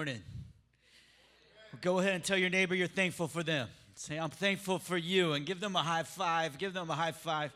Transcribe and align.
Morning. 0.00 0.22
Well, 1.72 1.80
go 1.82 1.98
ahead 1.98 2.14
and 2.14 2.24
tell 2.24 2.38
your 2.38 2.48
neighbor 2.48 2.74
you're 2.74 2.86
thankful 2.86 3.28
for 3.28 3.42
them. 3.42 3.68
Say, 3.96 4.16
I'm 4.16 4.30
thankful 4.30 4.78
for 4.78 4.96
you, 4.96 5.34
and 5.34 5.44
give 5.44 5.60
them 5.60 5.76
a 5.76 5.82
high 5.82 6.04
five. 6.04 6.56
Give 6.56 6.72
them 6.72 6.88
a 6.88 6.94
high 6.94 7.12
five. 7.12 7.52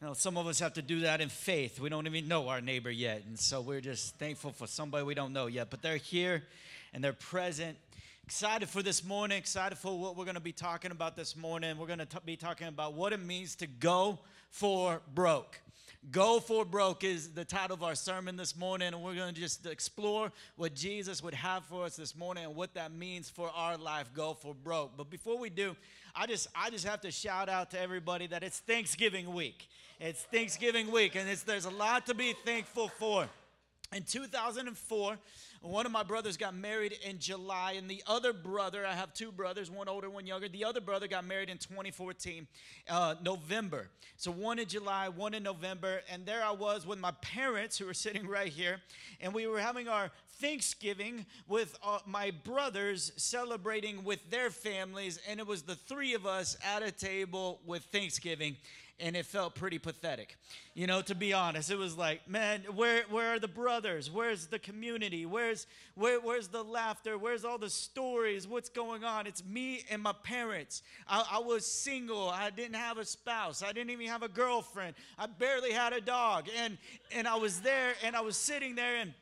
You 0.00 0.08
know, 0.08 0.14
some 0.14 0.36
of 0.36 0.48
us 0.48 0.58
have 0.58 0.72
to 0.72 0.82
do 0.82 1.02
that 1.02 1.20
in 1.20 1.28
faith. 1.28 1.78
We 1.78 1.90
don't 1.90 2.08
even 2.08 2.26
know 2.26 2.48
our 2.48 2.60
neighbor 2.60 2.90
yet. 2.90 3.22
And 3.24 3.38
so 3.38 3.60
we're 3.60 3.80
just 3.80 4.16
thankful 4.16 4.50
for 4.50 4.66
somebody 4.66 5.04
we 5.04 5.14
don't 5.14 5.32
know 5.32 5.46
yet. 5.46 5.70
But 5.70 5.80
they're 5.80 5.98
here 5.98 6.42
and 6.92 7.04
they're 7.04 7.12
present. 7.12 7.78
Excited 8.24 8.68
for 8.68 8.82
this 8.82 9.04
morning, 9.04 9.38
excited 9.38 9.78
for 9.78 9.96
what 9.96 10.16
we're 10.16 10.24
going 10.24 10.34
to 10.34 10.40
be 10.40 10.50
talking 10.50 10.90
about 10.90 11.14
this 11.14 11.36
morning. 11.36 11.78
We're 11.78 11.86
going 11.86 12.00
to 12.00 12.20
be 12.26 12.34
talking 12.34 12.66
about 12.66 12.94
what 12.94 13.12
it 13.12 13.20
means 13.20 13.54
to 13.56 13.68
go 13.68 14.18
for 14.50 15.02
broke. 15.14 15.60
Go 16.10 16.40
for 16.40 16.64
Broke 16.64 17.04
is 17.04 17.30
the 17.30 17.44
title 17.44 17.74
of 17.74 17.82
our 17.82 17.94
sermon 17.94 18.36
this 18.36 18.56
morning, 18.56 18.88
and 18.94 19.02
we're 19.02 19.16
going 19.16 19.34
to 19.34 19.40
just 19.40 19.66
explore 19.66 20.32
what 20.56 20.74
Jesus 20.74 21.22
would 21.22 21.34
have 21.34 21.64
for 21.64 21.84
us 21.84 21.96
this 21.96 22.16
morning 22.16 22.44
and 22.44 22.54
what 22.54 22.72
that 22.74 22.92
means 22.92 23.28
for 23.28 23.50
our 23.50 23.76
life. 23.76 24.08
Go 24.14 24.32
for 24.32 24.54
Broke. 24.54 24.96
But 24.96 25.10
before 25.10 25.38
we 25.38 25.50
do, 25.50 25.76
I 26.14 26.26
just 26.26 26.48
I 26.54 26.70
just 26.70 26.86
have 26.86 27.00
to 27.02 27.10
shout 27.10 27.48
out 27.48 27.72
to 27.72 27.80
everybody 27.80 28.26
that 28.28 28.42
it's 28.42 28.60
Thanksgiving 28.60 29.34
week. 29.34 29.68
It's 30.00 30.22
Thanksgiving 30.22 30.90
week, 30.90 31.14
and 31.14 31.28
there's 31.44 31.66
a 31.66 31.70
lot 31.70 32.06
to 32.06 32.14
be 32.14 32.32
thankful 32.44 32.88
for. 32.88 33.28
In 33.90 34.02
2004, 34.02 35.18
one 35.62 35.86
of 35.86 35.92
my 35.92 36.02
brothers 36.02 36.36
got 36.36 36.54
married 36.54 36.94
in 37.06 37.18
July, 37.18 37.72
and 37.72 37.88
the 37.88 38.02
other 38.06 38.34
brother, 38.34 38.84
I 38.86 38.92
have 38.92 39.14
two 39.14 39.32
brothers, 39.32 39.70
one 39.70 39.88
older, 39.88 40.10
one 40.10 40.26
younger. 40.26 40.46
The 40.46 40.66
other 40.66 40.82
brother 40.82 41.08
got 41.08 41.24
married 41.24 41.48
in 41.48 41.56
2014, 41.56 42.46
uh, 42.90 43.14
November. 43.22 43.88
So 44.18 44.30
one 44.30 44.58
in 44.58 44.68
July, 44.68 45.08
one 45.08 45.32
in 45.32 45.42
November. 45.42 46.02
And 46.12 46.26
there 46.26 46.44
I 46.44 46.50
was 46.50 46.86
with 46.86 46.98
my 46.98 47.12
parents, 47.22 47.78
who 47.78 47.86
were 47.86 47.94
sitting 47.94 48.26
right 48.28 48.52
here, 48.52 48.82
and 49.22 49.32
we 49.32 49.46
were 49.46 49.58
having 49.58 49.88
our 49.88 50.10
Thanksgiving 50.38 51.24
with 51.48 51.74
uh, 51.82 52.00
my 52.04 52.30
brothers 52.30 53.12
celebrating 53.16 54.04
with 54.04 54.30
their 54.30 54.50
families, 54.50 55.18
and 55.26 55.40
it 55.40 55.46
was 55.46 55.62
the 55.62 55.74
three 55.74 56.12
of 56.12 56.26
us 56.26 56.58
at 56.62 56.82
a 56.82 56.92
table 56.92 57.60
with 57.64 57.84
Thanksgiving 57.84 58.56
and 59.00 59.16
it 59.16 59.26
felt 59.26 59.54
pretty 59.54 59.78
pathetic. 59.78 60.36
You 60.74 60.86
know, 60.86 61.02
to 61.02 61.14
be 61.14 61.32
honest, 61.32 61.70
it 61.70 61.78
was 61.78 61.96
like, 61.96 62.28
man, 62.28 62.62
where 62.74 63.02
where 63.10 63.34
are 63.34 63.38
the 63.38 63.48
brothers? 63.48 64.10
Where's 64.10 64.46
the 64.46 64.58
community? 64.58 65.26
Where's 65.26 65.66
where 65.94 66.20
where's 66.20 66.48
the 66.48 66.62
laughter? 66.62 67.16
Where's 67.16 67.44
all 67.44 67.58
the 67.58 67.70
stories? 67.70 68.46
What's 68.46 68.68
going 68.68 69.04
on? 69.04 69.26
It's 69.26 69.44
me 69.44 69.84
and 69.90 70.02
my 70.02 70.14
parents. 70.22 70.82
I, 71.06 71.24
I 71.32 71.38
was 71.38 71.66
single. 71.66 72.28
I 72.28 72.50
didn't 72.50 72.76
have 72.76 72.98
a 72.98 73.04
spouse. 73.04 73.62
I 73.62 73.72
didn't 73.72 73.90
even 73.90 74.06
have 74.06 74.22
a 74.22 74.28
girlfriend. 74.28 74.94
I 75.18 75.26
barely 75.26 75.72
had 75.72 75.92
a 75.92 76.00
dog. 76.00 76.48
And 76.56 76.78
and 77.12 77.28
I 77.28 77.36
was 77.36 77.60
there 77.60 77.94
and 78.02 78.16
I 78.16 78.20
was 78.20 78.36
sitting 78.36 78.74
there 78.74 78.96
and 78.96 79.14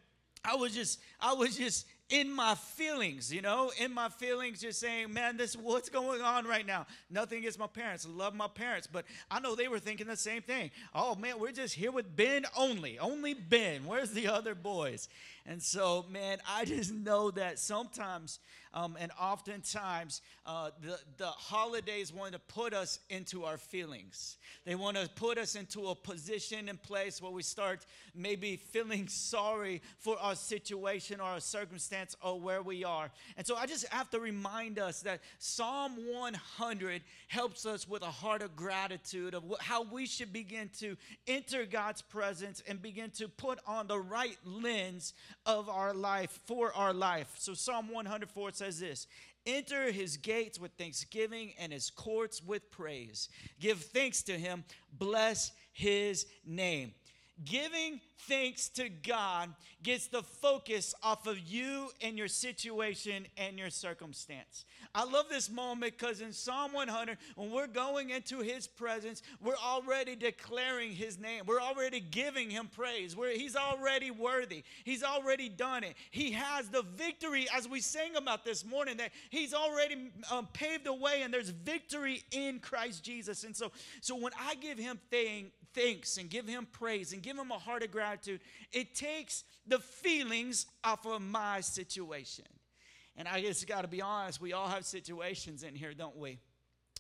I 0.45 0.55
was 0.55 0.75
just 0.75 1.01
I 1.21 1.35
was 1.35 1.57
just 1.57 1.87
in 2.09 2.33
my 2.33 2.55
feelings, 2.55 3.33
you 3.33 3.43
know, 3.43 3.73
in 3.81 3.93
my 3.93 4.09
feelings, 4.09 4.61
just 4.61 4.79
saying, 4.79 5.13
man, 5.13 5.37
this 5.37 5.57
what's 5.57 5.89
going 5.89 6.23
on 6.23 6.47
right 6.47 6.65
now. 6.67 6.87
Nothing 7.11 7.39
against 7.39 7.59
my 7.59 7.67
parents. 7.67 8.07
Love 8.09 8.35
my 8.35 8.47
parents, 8.47 8.87
but 8.87 9.05
I 9.31 9.41
know 9.41 9.57
they 9.57 9.69
were 9.69 9.81
thinking 9.81 10.07
the 10.07 10.17
same 10.17 10.43
thing. 10.43 10.71
Oh 10.95 11.17
man, 11.17 11.41
we're 11.41 11.53
just 11.53 11.75
here 11.75 11.91
with 11.91 12.15
Ben 12.15 12.45
only, 12.57 12.99
only 12.99 13.35
Ben. 13.35 13.85
Where's 13.85 14.13
the 14.13 14.29
other 14.29 14.55
boys? 14.55 15.09
And 15.47 15.63
so, 15.63 16.05
man, 16.11 16.39
I 16.49 16.65
just 16.65 16.93
know 16.93 17.31
that 17.31 17.59
sometimes 17.59 18.41
um, 18.77 18.95
and 19.01 19.11
oftentimes 19.19 20.21
uh, 20.45 20.71
the, 20.83 20.99
the 21.17 21.27
holidays 21.27 22.13
want 22.13 22.35
to 22.35 22.39
put 22.39 22.75
us 22.75 22.99
into 23.09 23.45
our 23.45 23.57
feelings. 23.57 24.37
They 24.67 24.75
want 24.75 24.99
to 24.99 25.09
put 25.09 25.39
us 25.39 25.55
into 25.55 25.87
a 25.87 25.95
position 25.95 26.69
and 26.69 26.81
place 26.83 27.23
where 27.23 27.33
we 27.33 27.43
start 27.43 27.87
maybe 28.15 28.57
feeling 28.57 29.09
sorry 29.09 29.81
for 29.99 30.19
our 30.21 30.35
situation 30.35 31.21
or 31.21 31.25
our 31.25 31.41
circumstance 31.41 32.15
or 32.23 32.39
where 32.39 32.61
we 32.61 32.85
are. 32.85 33.11
And 33.39 33.47
so 33.47 33.57
I 33.57 33.65
just 33.65 33.89
have 33.89 34.11
to 34.11 34.21
remind 34.21 34.79
us 34.79 35.01
that 35.03 35.21
Psalm 35.39 35.97
100 36.13 37.01
helps 37.29 37.65
us 37.65 37.89
with 37.89 38.03
a 38.03 38.07
heart 38.07 38.43
of 38.43 38.55
gratitude 38.57 39.35
of 39.35 39.43
how 39.59 39.85
we 39.85 40.05
should 40.05 40.35
begin 40.35 40.69
to 40.81 40.99
enter 41.27 41.65
God's 41.65 42.03
presence 42.03 42.63
and 42.69 42.83
begin 42.83 43.09
to 43.13 43.27
put 43.27 43.59
on 43.67 43.87
the 43.87 43.99
right 43.99 44.37
lens 44.45 45.15
of 45.47 45.69
our 45.69 45.95
life 45.95 46.41
for 46.45 46.75
our 46.75 46.93
life. 46.93 47.33
So 47.39 47.55
Psalm 47.55 47.89
104 47.91 48.53
says 48.53 48.81
this 48.81 49.07
Enter 49.47 49.93
his 49.93 50.17
gates 50.17 50.59
with 50.59 50.73
thanksgiving 50.73 51.55
and 51.59 51.73
his 51.73 51.89
courts 51.89 52.43
with 52.43 52.71
praise. 52.71 53.29
Give 53.61 53.79
thanks 53.79 54.23
to 54.25 54.37
him, 54.37 54.65
bless 54.93 55.53
his 55.73 56.27
name. 56.45 56.93
Giving 57.45 58.01
thanks 58.21 58.71
to 58.71 58.89
God 58.89 59.51
gets 59.83 60.07
the 60.07 60.23
focus 60.23 60.95
off 61.03 61.27
of 61.27 61.39
you 61.39 61.91
and 62.01 62.17
your 62.17 62.29
situation 62.29 63.27
and 63.37 63.59
your 63.59 63.69
circumstance. 63.69 64.65
I 64.95 65.05
love 65.05 65.27
this 65.29 65.51
moment 65.51 65.99
because 65.99 66.23
in 66.23 66.33
Psalm 66.33 66.73
100, 66.73 67.19
when 67.35 67.51
we're 67.51 67.67
going 67.67 68.11
into 68.11 68.39
his 68.39 68.67
presence, 68.67 69.23
we're 69.43 69.57
already 69.63 70.17
declaring 70.17 70.93
his 70.93 71.19
name. 71.19 71.43
We're 71.47 71.61
already 71.61 72.01
giving 72.01 72.49
him 72.49 72.71
praise. 72.75 73.15
We're, 73.15 73.37
he's 73.37 73.55
already 73.55 74.11
worthy. 74.11 74.65
He's 74.85 75.03
already 75.03 75.51
done 75.51 75.85
it. 75.85 75.95
He 76.11 76.33
has 76.33 76.71
the 76.71 76.83
victory, 76.97 77.47
as 77.55 77.69
we 77.69 77.81
sang 77.81 78.17
about 78.17 78.47
this 78.47 78.65
morning, 78.65 78.97
that 78.97 79.11
he's 79.29 79.53
already 79.53 80.11
um, 80.31 80.49
paved 80.55 80.85
the 80.85 80.95
way 80.95 81.21
and 81.23 81.35
there's 81.35 81.51
victory 81.51 82.23
in 82.31 82.61
Christ 82.61 83.05
Jesus. 83.05 83.45
And 83.45 83.55
so, 83.55 83.73
so 84.01 84.17
when 84.17 84.33
I 84.41 84.55
give 84.55 84.79
him 84.79 84.99
thing, 85.11 85.53
thanks 85.77 86.17
and 86.17 86.29
give 86.29 86.49
him 86.49 86.67
praise 86.73 87.13
and 87.13 87.23
give 87.23 87.39
him 87.39 87.53
a 87.53 87.59
heart 87.59 87.85
of 87.85 87.93
gratitude, 87.93 88.41
it 88.73 88.95
takes 88.95 89.45
the 89.67 89.79
feelings 89.79 90.67
off 90.83 91.07
of 91.07 91.23
my 91.23 91.61
situation. 91.61 92.47
And 93.17 93.29
I 93.29 93.41
just 93.41 93.67
got 93.69 93.83
to 93.83 93.89
be 93.89 94.03
honest, 94.03 94.41
we 94.41 94.53
all 94.53 94.69
have 94.69 94.85
situations 94.85 95.63
in 95.63 95.75
here, 95.75 95.95
don't 95.95 96.17
we? 96.17 96.39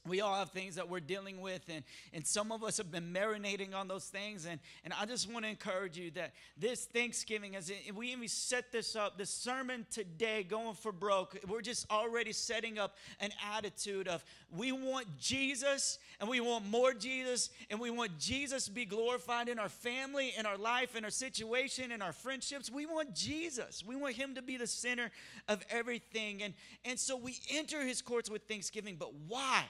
We 0.07 0.21
all 0.21 0.35
have 0.35 0.51
things 0.51 0.75
that 0.75 0.89
we're 0.89 1.01
dealing 1.01 1.41
with 1.41 1.63
and, 1.69 1.85
and 2.13 2.27
some 2.27 2.53
of 2.53 2.63
us 2.63 2.77
have 2.77 2.91
been 2.91 3.13
marinating 3.13 3.75
on 3.75 3.89
those 3.89 4.05
things 4.05 4.47
and, 4.47 4.61
and 4.85 4.93
i 5.01 5.05
just 5.05 5.31
want 5.31 5.45
to 5.45 5.49
encourage 5.49 5.97
you 5.97 6.11
that 6.11 6.33
this 6.57 6.85
thanksgiving 6.85 7.57
as 7.57 7.71
we 7.95 8.13
even 8.13 8.29
set 8.29 8.71
this 8.73 8.95
up 8.97 9.19
the 9.19 9.27
sermon 9.27 9.87
today 9.91 10.43
going 10.43 10.75
for 10.75 10.93
broke 10.93 11.37
we're 11.49 11.63
just 11.63 11.91
already 11.91 12.33
setting 12.33 12.79
up 12.79 12.97
an 13.21 13.31
attitude 13.57 14.09
of 14.09 14.25
we 14.57 14.73
want 14.73 15.07
jesus 15.19 15.99
and 16.21 16.29
we 16.29 16.41
want 16.41 16.65
more 16.71 16.93
jesus 16.93 17.51
and 17.71 17.81
we 17.81 17.91
want 17.91 18.19
jesus 18.19 18.67
to 18.67 18.71
be 18.71 18.85
glorified 18.85 19.49
in 19.49 19.59
our 19.59 19.69
family 19.69 20.33
in 20.39 20.47
our 20.47 20.59
life 20.59 20.97
in 20.97 21.05
our 21.05 21.11
situation 21.11 21.93
in 21.93 22.03
our 22.03 22.13
friendships. 22.13 22.71
We 22.71 22.87
want 22.87 23.15
jesus. 23.15 23.85
We 23.85 23.97
want 23.97 24.15
him 24.15 24.35
to 24.35 24.43
be 24.43 24.57
the 24.57 24.67
center 24.67 25.11
of 25.49 25.65
everything 25.71 26.43
and 26.43 26.55
and 26.85 26.99
so 26.99 27.17
we 27.17 27.39
enter 27.51 27.83
his 27.85 28.03
courts 28.03 28.31
with 28.31 28.43
thanksgiving 28.43 28.97
but 28.99 29.13
why 29.29 29.65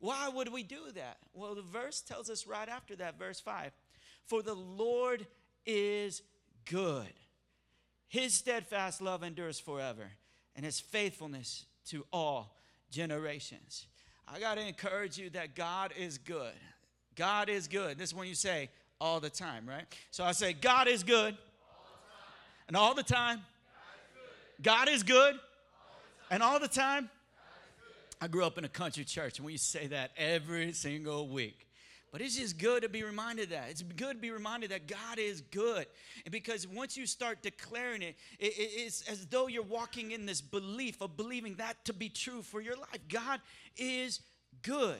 why 0.00 0.28
would 0.28 0.50
we 0.50 0.62
do 0.62 0.90
that? 0.94 1.18
Well, 1.34 1.54
the 1.54 1.62
verse 1.62 2.00
tells 2.00 2.30
us 2.30 2.46
right 2.46 2.68
after 2.68 2.96
that, 2.96 3.18
verse 3.18 3.38
5 3.38 3.70
For 4.26 4.42
the 4.42 4.54
Lord 4.54 5.26
is 5.66 6.22
good, 6.64 7.12
his 8.08 8.34
steadfast 8.34 9.00
love 9.00 9.22
endures 9.22 9.60
forever, 9.60 10.10
and 10.56 10.64
his 10.64 10.80
faithfulness 10.80 11.66
to 11.86 12.04
all 12.12 12.56
generations. 12.90 13.86
I 14.26 14.40
got 14.40 14.54
to 14.56 14.66
encourage 14.66 15.18
you 15.18 15.30
that 15.30 15.54
God 15.54 15.92
is 15.96 16.16
good. 16.16 16.52
God 17.14 17.48
is 17.48 17.68
good. 17.68 17.98
This 17.98 18.10
is 18.10 18.14
when 18.14 18.28
you 18.28 18.34
say 18.34 18.70
all 19.00 19.20
the 19.20 19.30
time, 19.30 19.68
right? 19.68 19.84
So 20.10 20.24
I 20.24 20.32
say, 20.32 20.52
God 20.52 20.88
is 20.88 21.02
good. 21.02 21.34
All 21.34 21.86
and 22.68 22.76
all 22.76 22.94
the 22.94 23.02
time. 23.02 23.40
God 24.62 24.88
is 24.88 25.02
good. 25.02 25.34
All 25.34 25.40
and 26.30 26.42
all 26.42 26.60
the 26.60 26.68
time. 26.68 27.10
I 28.20 28.28
grew 28.28 28.44
up 28.44 28.58
in 28.58 28.64
a 28.64 28.68
country 28.68 29.04
church, 29.04 29.38
and 29.38 29.46
we 29.46 29.56
say 29.56 29.86
that 29.88 30.10
every 30.16 30.72
single 30.72 31.28
week. 31.28 31.66
But 32.12 32.20
it's 32.20 32.36
just 32.36 32.58
good 32.58 32.82
to 32.82 32.88
be 32.88 33.04
reminded 33.04 33.50
that. 33.50 33.68
It's 33.70 33.82
good 33.82 34.16
to 34.16 34.20
be 34.20 34.30
reminded 34.30 34.72
that 34.72 34.88
God 34.88 35.18
is 35.18 35.40
good. 35.40 35.86
And 36.24 36.32
because 36.32 36.66
once 36.66 36.96
you 36.96 37.06
start 37.06 37.40
declaring 37.40 38.02
it, 38.02 38.16
it, 38.40 38.52
it's 38.56 39.02
as 39.08 39.26
though 39.26 39.46
you're 39.46 39.62
walking 39.62 40.10
in 40.10 40.26
this 40.26 40.40
belief 40.40 41.00
of 41.00 41.16
believing 41.16 41.54
that 41.56 41.84
to 41.84 41.92
be 41.92 42.08
true 42.08 42.42
for 42.42 42.60
your 42.60 42.76
life. 42.76 42.98
God 43.08 43.40
is 43.76 44.20
good. 44.62 44.98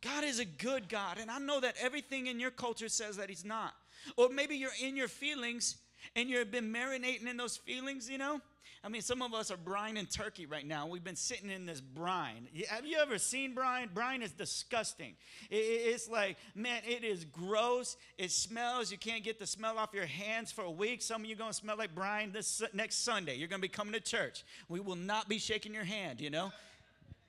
God 0.00 0.24
is 0.24 0.40
a 0.40 0.44
good 0.44 0.88
God. 0.88 1.18
And 1.20 1.30
I 1.30 1.38
know 1.38 1.60
that 1.60 1.76
everything 1.80 2.26
in 2.26 2.40
your 2.40 2.50
culture 2.50 2.88
says 2.88 3.16
that 3.18 3.28
He's 3.28 3.44
not. 3.44 3.72
Or 4.16 4.28
maybe 4.28 4.56
you're 4.56 4.70
in 4.82 4.96
your 4.96 5.06
feelings 5.06 5.76
and 6.16 6.28
you've 6.28 6.50
been 6.50 6.72
marinating 6.72 7.26
in 7.26 7.36
those 7.36 7.56
feelings, 7.56 8.08
you 8.08 8.18
know, 8.18 8.40
I 8.84 8.88
mean, 8.88 9.02
some 9.02 9.22
of 9.22 9.32
us 9.32 9.52
are 9.52 9.56
brine 9.56 9.96
and 9.96 10.10
turkey 10.10 10.44
right 10.44 10.66
now. 10.66 10.88
We've 10.88 11.04
been 11.04 11.14
sitting 11.14 11.50
in 11.50 11.66
this 11.66 11.80
brine. 11.80 12.48
Have 12.68 12.84
you 12.84 12.98
ever 12.98 13.16
seen 13.16 13.54
brine? 13.54 13.90
Brine 13.94 14.22
is 14.22 14.32
disgusting. 14.32 15.14
It's 15.50 16.08
like, 16.08 16.36
man, 16.56 16.82
it 16.84 17.04
is 17.04 17.24
gross. 17.24 17.96
It 18.18 18.32
smells. 18.32 18.90
You 18.90 18.98
can't 18.98 19.22
get 19.22 19.38
the 19.38 19.46
smell 19.46 19.78
off 19.78 19.90
your 19.94 20.06
hands 20.06 20.50
for 20.50 20.62
a 20.62 20.70
week. 20.70 21.00
Some 21.00 21.22
of 21.22 21.30
you 21.30 21.36
going 21.36 21.50
to 21.50 21.56
smell 21.56 21.76
like 21.78 21.94
brine 21.94 22.32
this 22.32 22.60
next 22.74 23.04
Sunday. 23.04 23.36
You're 23.36 23.46
going 23.46 23.60
to 23.60 23.68
be 23.68 23.72
coming 23.72 23.92
to 23.92 24.00
church. 24.00 24.42
We 24.68 24.80
will 24.80 24.96
not 24.96 25.28
be 25.28 25.38
shaking 25.38 25.72
your 25.72 25.84
hand, 25.84 26.20
you 26.20 26.30
know? 26.30 26.50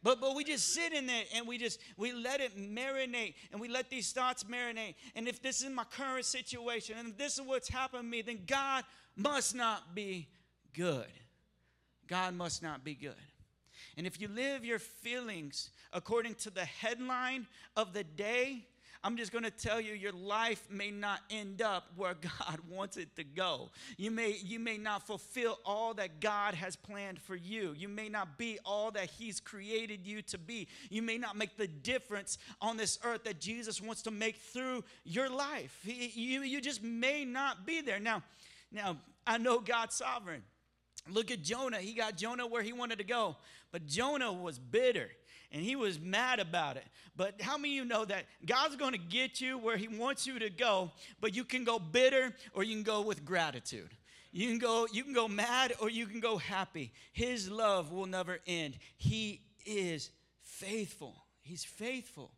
But 0.03 0.19
but 0.19 0.35
we 0.35 0.43
just 0.43 0.73
sit 0.73 0.93
in 0.93 1.07
there 1.07 1.23
and 1.33 1.47
we 1.47 1.57
just 1.57 1.79
we 1.97 2.11
let 2.11 2.41
it 2.41 2.57
marinate 2.57 3.35
and 3.51 3.61
we 3.61 3.69
let 3.69 3.89
these 3.89 4.11
thoughts 4.11 4.43
marinate. 4.43 4.95
And 5.15 5.27
if 5.27 5.41
this 5.41 5.63
is 5.63 5.69
my 5.69 5.85
current 5.85 6.25
situation 6.25 6.97
and 6.99 7.09
if 7.09 7.17
this 7.17 7.39
is 7.39 7.41
what's 7.41 7.69
happened 7.69 8.03
to 8.03 8.09
me, 8.09 8.21
then 8.21 8.41
God 8.45 8.83
must 9.15 9.55
not 9.55 9.95
be 9.95 10.27
good. 10.73 11.07
God 12.07 12.33
must 12.33 12.61
not 12.61 12.83
be 12.83 12.95
good. 12.95 13.13
And 13.95 14.05
if 14.05 14.19
you 14.19 14.27
live 14.27 14.65
your 14.65 14.79
feelings 14.79 15.69
according 15.93 16.35
to 16.35 16.49
the 16.49 16.65
headline 16.65 17.47
of 17.77 17.93
the 17.93 18.03
day, 18.03 18.65
I'm 19.05 19.17
just 19.17 19.33
going 19.33 19.43
to 19.43 19.51
tell 19.51 19.81
you 19.81 19.93
your 19.93 20.13
life 20.13 20.65
may 20.69 20.89
not 20.89 21.19
end 21.29 21.61
up 21.61 21.91
where 21.97 22.13
God 22.39 22.59
wants 22.69 22.95
it 22.95 23.15
to 23.17 23.23
go. 23.23 23.71
You 23.97 24.11
may 24.11 24.37
you 24.43 24.59
may 24.59 24.77
not 24.77 25.05
fulfill 25.05 25.59
all 25.65 25.93
that 25.95 26.21
God 26.21 26.53
has 26.53 26.75
planned 26.75 27.19
for 27.19 27.35
you. 27.35 27.73
You 27.77 27.89
may 27.89 28.07
not 28.07 28.37
be 28.37 28.59
all 28.65 28.91
that 28.91 29.09
he's 29.09 29.39
created 29.39 30.07
you 30.07 30.21
to 30.23 30.37
be. 30.37 30.67
You 30.89 31.01
may 31.01 31.17
not 31.17 31.35
make 31.35 31.57
the 31.57 31.67
difference 31.67 32.37
on 32.61 32.77
this 32.77 32.97
earth 33.03 33.25
that 33.25 33.39
Jesus 33.39 33.81
wants 33.81 34.01
to 34.03 34.11
make 34.11 34.37
through 34.37 34.83
your 35.03 35.29
life. 35.29 35.77
You 35.83 36.41
you 36.41 36.61
just 36.61 36.81
may 36.81 37.25
not 37.25 37.65
be 37.65 37.81
there. 37.81 37.99
Now, 37.99 38.23
now 38.71 38.97
I 39.27 39.37
know 39.37 39.59
God's 39.59 39.95
sovereign. 39.95 40.43
Look 41.09 41.31
at 41.31 41.41
Jonah. 41.41 41.79
He 41.79 41.93
got 41.93 42.15
Jonah 42.15 42.47
where 42.47 42.61
he 42.61 42.71
wanted 42.71 42.99
to 42.99 43.03
go. 43.03 43.35
But 43.71 43.85
Jonah 43.85 44.31
was 44.31 44.57
bitter 44.59 45.09
and 45.53 45.61
he 45.61 45.75
was 45.75 45.99
mad 45.99 46.39
about 46.39 46.77
it. 46.77 46.85
But 47.15 47.39
how 47.39 47.57
many 47.57 47.77
of 47.77 47.83
you 47.83 47.89
know 47.89 48.05
that 48.05 48.25
God's 48.45 48.75
going 48.75 48.93
to 48.93 48.97
get 48.97 49.39
you 49.39 49.59
where 49.59 49.77
he 49.77 49.87
wants 49.87 50.25
you 50.25 50.39
to 50.39 50.49
go, 50.49 50.91
but 51.21 51.35
you 51.35 51.43
can 51.43 51.63
go 51.63 51.77
bitter 51.77 52.33
or 52.53 52.63
you 52.63 52.73
can 52.73 52.83
go 52.83 53.03
with 53.03 53.23
gratitude. 53.23 53.91
You 54.31 54.49
can 54.49 54.57
go 54.57 54.87
you 54.91 55.03
can 55.03 55.13
go 55.13 55.27
mad 55.27 55.73
or 55.79 55.91
you 55.91 56.07
can 56.07 56.19
go 56.19 56.37
happy. 56.37 56.91
His 57.13 57.51
love 57.51 57.91
will 57.91 58.07
never 58.07 58.39
end. 58.47 58.77
He 58.97 59.41
is 59.63 60.09
faithful. 60.41 61.15
He's 61.43 61.63
faithful. 61.63 62.31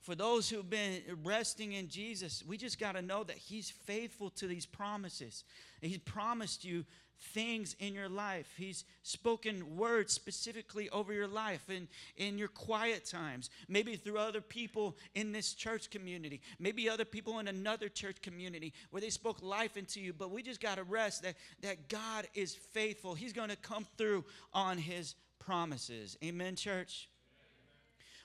For 0.00 0.14
those 0.14 0.48
who've 0.48 0.68
been 0.68 1.02
resting 1.22 1.74
in 1.74 1.88
Jesus, 1.88 2.42
we 2.44 2.56
just 2.56 2.80
got 2.80 2.92
to 2.92 3.02
know 3.02 3.22
that 3.22 3.36
He's 3.36 3.70
faithful 3.70 4.30
to 4.30 4.46
these 4.46 4.66
promises. 4.66 5.44
He's 5.82 5.98
promised 5.98 6.64
you 6.64 6.84
things 7.20 7.76
in 7.78 7.94
your 7.94 8.08
life. 8.08 8.52
He's 8.56 8.84
spoken 9.02 9.76
words 9.76 10.12
specifically 10.12 10.88
over 10.90 11.12
your 11.12 11.28
life 11.28 11.68
and 11.68 11.86
in 12.16 12.38
your 12.38 12.48
quiet 12.48 13.04
times, 13.04 13.50
maybe 13.68 13.96
through 13.96 14.18
other 14.18 14.40
people 14.40 14.96
in 15.14 15.32
this 15.32 15.52
church 15.54 15.90
community, 15.90 16.40
maybe 16.58 16.88
other 16.88 17.04
people 17.04 17.38
in 17.38 17.48
another 17.48 17.88
church 17.88 18.20
community 18.22 18.72
where 18.90 19.00
they 19.00 19.10
spoke 19.10 19.42
life 19.42 19.76
into 19.76 20.00
you. 20.00 20.12
But 20.12 20.30
we 20.30 20.42
just 20.42 20.60
got 20.60 20.76
to 20.76 20.84
rest 20.84 21.22
that, 21.22 21.34
that 21.62 21.88
God 21.88 22.26
is 22.34 22.54
faithful. 22.54 23.14
He's 23.14 23.32
going 23.32 23.50
to 23.50 23.56
come 23.56 23.86
through 23.96 24.24
on 24.52 24.78
his 24.78 25.14
promises. 25.38 26.16
Amen, 26.24 26.56
church? 26.56 27.08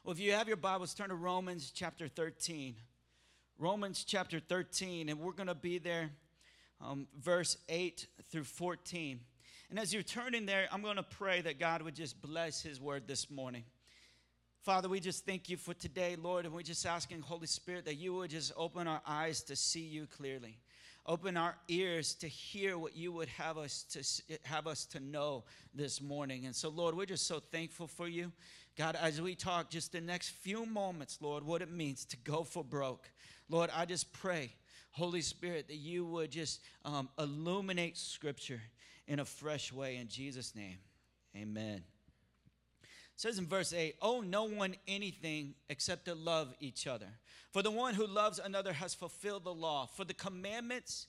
Well, 0.03 0.13
if 0.13 0.19
you 0.19 0.33
have 0.33 0.48
your 0.48 0.57
Bibles, 0.57 0.94
turn 0.94 1.09
to 1.09 1.15
Romans 1.15 1.71
chapter 1.74 2.07
13. 2.07 2.75
Romans 3.57 4.03
chapter 4.03 4.39
13, 4.39 5.07
and 5.07 5.19
we're 5.19 5.31
going 5.31 5.48
to 5.48 5.56
be 5.56 5.77
there 5.77 6.09
um, 6.81 7.07
verse 7.19 7.57
8 7.69 8.07
through 8.31 8.44
14. 8.44 9.19
And 9.69 9.80
as 9.80 9.94
you're 9.94 10.04
turning 10.04 10.45
there, 10.45 10.68
I'm 10.72 10.81
going 10.81 10.98
to 10.98 11.04
pray 11.04 11.42
that 11.42 11.60
God 11.60 11.81
would 11.81 11.95
just 11.95 12.22
bless 12.22 12.62
His 12.62 12.80
word 12.80 13.07
this 13.07 13.30
morning. 13.31 13.63
Father, 14.62 14.89
we 14.89 15.00
just 15.00 15.25
thank 15.25 15.48
you 15.48 15.57
for 15.57 15.74
today, 15.74 16.16
Lord, 16.16 16.45
and 16.45 16.54
we're 16.54 16.63
just 16.63 16.86
asking, 16.86 17.22
Holy 17.22 17.45
Spirit, 17.45 17.86
that 17.86 17.95
you 17.95 18.16
would 18.16 18.31
just 18.31 18.51
open 18.57 18.88
our 18.88 19.01
eyes 19.06 19.44
to 19.44 19.56
see 19.56 19.81
you 19.81 20.07
clearly. 20.07 20.57
Open 21.06 21.38
our 21.38 21.56
ears 21.68 22.16
to 22.16 22.27
hear 22.27 22.80
what 22.80 22.95
you 22.95 23.12
would 23.12 23.27
have 23.30 23.60
us 23.60 23.83
to 23.92 24.39
have 24.42 24.66
us 24.66 24.88
to 24.88 25.00
know 25.00 25.44
this 25.75 26.01
morning. 26.01 26.48
And 26.48 26.56
so, 26.56 26.69
Lord, 26.69 26.95
we're 26.95 27.06
just 27.06 27.27
so 27.27 27.39
thankful 27.39 27.86
for 27.86 28.07
you. 28.07 28.31
God, 28.75 28.98
as 29.00 29.22
we 29.22 29.36
talk 29.36 29.69
just 29.69 29.92
the 29.92 30.01
next 30.01 30.30
few 30.30 30.66
moments, 30.66 31.19
Lord, 31.22 31.44
what 31.44 31.62
it 31.62 31.72
means 31.72 32.04
to 32.06 32.18
go 32.18 32.44
for 32.44 32.63
broke. 32.63 33.12
Lord, 33.50 33.69
I 33.75 33.86
just 33.86 34.12
pray 34.13 34.56
Holy 34.95 35.21
Spirit, 35.21 35.68
that 35.68 35.75
you 35.75 36.06
would 36.06 36.31
just 36.31 36.62
um, 36.86 37.09
illuminate 37.19 37.97
Scripture 37.97 38.62
in 39.07 39.19
a 39.19 39.25
fresh 39.25 39.74
way. 39.74 39.97
In 39.97 40.07
Jesus' 40.07 40.56
name, 40.56 40.77
amen. 41.36 41.83
It 42.81 42.88
says 43.21 43.38
in 43.38 43.45
verse 43.45 43.74
8, 43.74 43.95
Owe 44.01 44.21
no 44.21 44.45
one 44.45 44.75
anything 44.88 45.56
except 45.69 46.06
to 46.06 46.15
love 46.15 46.53
each 46.59 46.88
other. 46.88 47.07
For 47.51 47.62
the 47.62 47.71
one 47.71 47.94
who 47.94 48.07
loves 48.07 48.39
another 48.39 48.74
has 48.74 48.94
fulfilled 48.94 49.44
the 49.44 49.53
law. 49.53 49.86
For 49.86 50.06
the 50.06 50.13
commandments, 50.13 51.07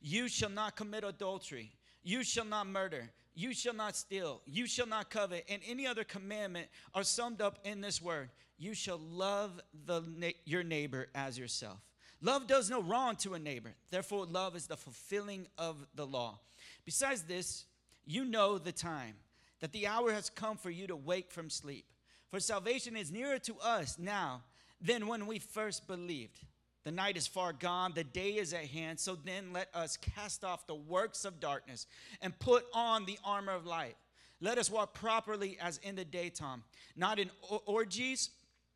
you 0.00 0.28
shall 0.28 0.50
not 0.50 0.76
commit 0.76 1.04
adultery, 1.04 1.72
you 2.02 2.22
shall 2.22 2.44
not 2.44 2.68
murder, 2.68 3.10
you 3.34 3.52
shall 3.52 3.74
not 3.74 3.96
steal, 3.96 4.40
you 4.46 4.66
shall 4.66 4.86
not 4.86 5.10
covet, 5.10 5.44
and 5.48 5.60
any 5.66 5.86
other 5.86 6.04
commandment 6.04 6.68
are 6.94 7.02
summed 7.02 7.40
up 7.40 7.58
in 7.64 7.80
this 7.80 8.00
word 8.00 8.30
you 8.58 8.74
shall 8.74 8.98
love 8.98 9.60
the, 9.84 10.02
your 10.44 10.62
neighbor 10.62 11.08
as 11.14 11.38
yourself. 11.38 11.78
Love 12.26 12.48
does 12.48 12.68
no 12.68 12.82
wrong 12.82 13.14
to 13.14 13.34
a 13.34 13.38
neighbor. 13.38 13.72
Therefore, 13.88 14.26
love 14.26 14.56
is 14.56 14.66
the 14.66 14.76
fulfilling 14.76 15.46
of 15.56 15.76
the 15.94 16.04
law. 16.04 16.40
Besides 16.84 17.22
this, 17.22 17.66
you 18.04 18.24
know 18.24 18.58
the 18.58 18.72
time, 18.72 19.14
that 19.60 19.70
the 19.70 19.86
hour 19.86 20.10
has 20.10 20.28
come 20.28 20.56
for 20.56 20.68
you 20.68 20.88
to 20.88 20.96
wake 20.96 21.30
from 21.30 21.48
sleep. 21.48 21.84
For 22.32 22.40
salvation 22.40 22.96
is 22.96 23.12
nearer 23.12 23.38
to 23.38 23.54
us 23.62 23.96
now 23.96 24.42
than 24.80 25.06
when 25.06 25.28
we 25.28 25.38
first 25.38 25.86
believed. 25.86 26.40
The 26.82 26.90
night 26.90 27.16
is 27.16 27.28
far 27.28 27.52
gone, 27.52 27.92
the 27.94 28.02
day 28.02 28.30
is 28.30 28.52
at 28.52 28.64
hand. 28.64 28.98
So 28.98 29.14
then 29.14 29.52
let 29.52 29.68
us 29.72 29.96
cast 29.96 30.42
off 30.42 30.66
the 30.66 30.74
works 30.74 31.24
of 31.24 31.38
darkness 31.38 31.86
and 32.20 32.36
put 32.40 32.64
on 32.74 33.04
the 33.04 33.20
armor 33.24 33.52
of 33.52 33.66
light. 33.66 33.94
Let 34.40 34.58
us 34.58 34.68
walk 34.68 34.94
properly 34.94 35.58
as 35.62 35.78
in 35.84 35.94
the 35.94 36.04
daytime, 36.04 36.64
not 36.96 37.20
in 37.20 37.30
orgies 37.66 38.30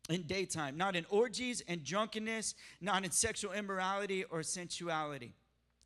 in 0.09 0.23
daytime, 0.23 0.77
not 0.77 0.95
in 0.95 1.05
orgies 1.09 1.61
and 1.67 1.83
drunkenness, 1.83 2.55
not 2.81 3.03
in 3.03 3.11
sexual 3.11 3.53
immorality 3.53 4.23
or 4.25 4.43
sensuality, 4.43 5.33